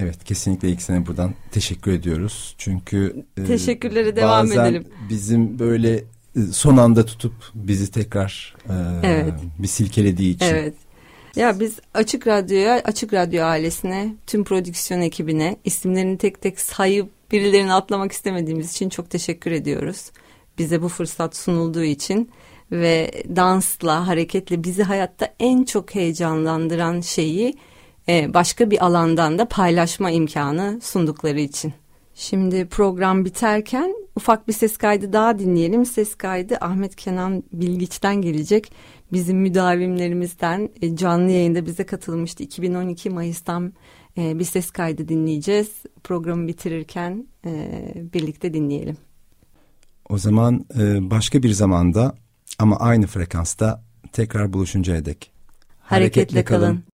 Evet 0.00 0.24
kesinlikle 0.24 0.68
ilk 0.68 0.82
sene 0.82 1.06
buradan 1.06 1.34
teşekkür 1.50 1.92
ediyoruz. 1.92 2.54
Çünkü 2.58 3.24
e, 3.36 3.44
Teşekkürlere 3.44 4.16
devam 4.16 4.46
bazen 4.46 4.64
edelim. 4.64 4.84
bizim 5.10 5.58
böyle 5.58 5.94
e, 6.36 6.40
son 6.52 6.76
anda 6.76 7.04
tutup 7.06 7.32
bizi 7.54 7.90
tekrar 7.90 8.56
e, 8.68 8.74
Evet. 9.06 9.34
bir 9.58 9.68
silkelediği 9.68 10.34
için. 10.34 10.46
Evet. 10.46 10.74
Ya 11.36 11.60
biz 11.60 11.76
Açık 11.94 12.26
Radyo'ya, 12.26 12.74
Açık 12.84 13.14
Radyo 13.14 13.44
ailesine, 13.44 14.14
tüm 14.26 14.44
prodüksiyon 14.44 15.00
ekibine 15.00 15.56
isimlerini 15.64 16.18
tek 16.18 16.42
tek 16.42 16.60
sayıp 16.60 17.10
birilerini 17.32 17.72
atlamak 17.72 18.12
istemediğimiz 18.12 18.72
için 18.72 18.88
çok 18.88 19.10
teşekkür 19.10 19.50
ediyoruz. 19.50 20.10
Bize 20.58 20.82
bu 20.82 20.88
fırsat 20.88 21.36
sunulduğu 21.36 21.84
için 21.84 22.30
ve 22.72 23.10
dansla, 23.36 24.06
hareketle 24.08 24.64
bizi 24.64 24.82
hayatta 24.82 25.34
en 25.40 25.64
çok 25.64 25.94
heyecanlandıran 25.94 27.00
şeyi 27.00 27.54
e, 28.08 28.34
başka 28.34 28.70
bir 28.70 28.84
alandan 28.84 29.38
da 29.38 29.48
paylaşma 29.48 30.10
imkanı 30.10 30.78
sundukları 30.82 31.40
için. 31.40 31.72
Şimdi 32.14 32.66
program 32.66 33.24
biterken 33.24 33.94
ufak 34.16 34.48
bir 34.48 34.52
ses 34.52 34.76
kaydı 34.76 35.12
daha 35.12 35.38
dinleyelim. 35.38 35.86
Ses 35.86 36.14
kaydı 36.14 36.56
Ahmet 36.60 36.96
Kenan 36.96 37.42
Bilgiç'ten 37.52 38.14
gelecek. 38.22 38.72
Bizim 39.12 39.38
müdavimlerimizden 39.38 40.70
e, 40.82 40.96
canlı 40.96 41.30
yayında 41.30 41.66
bize 41.66 41.86
katılmıştı. 41.86 42.42
2012 42.42 43.10
Mayıs'tan 43.10 43.72
bir 44.16 44.44
ses 44.44 44.70
kaydı 44.70 45.08
dinleyeceğiz. 45.08 45.68
Programı 46.04 46.48
bitirirken 46.48 47.26
e, 47.46 47.92
birlikte 48.14 48.54
dinleyelim. 48.54 48.96
O 50.08 50.18
zaman 50.18 50.66
e, 50.78 51.10
başka 51.10 51.42
bir 51.42 51.50
zamanda 51.50 52.14
ama 52.58 52.76
aynı 52.76 53.06
frekansta 53.06 53.84
tekrar 54.12 54.52
buluşuncaya 54.52 55.04
dek. 55.04 55.32
Hareketle 55.80 56.44
kalın. 56.44 56.84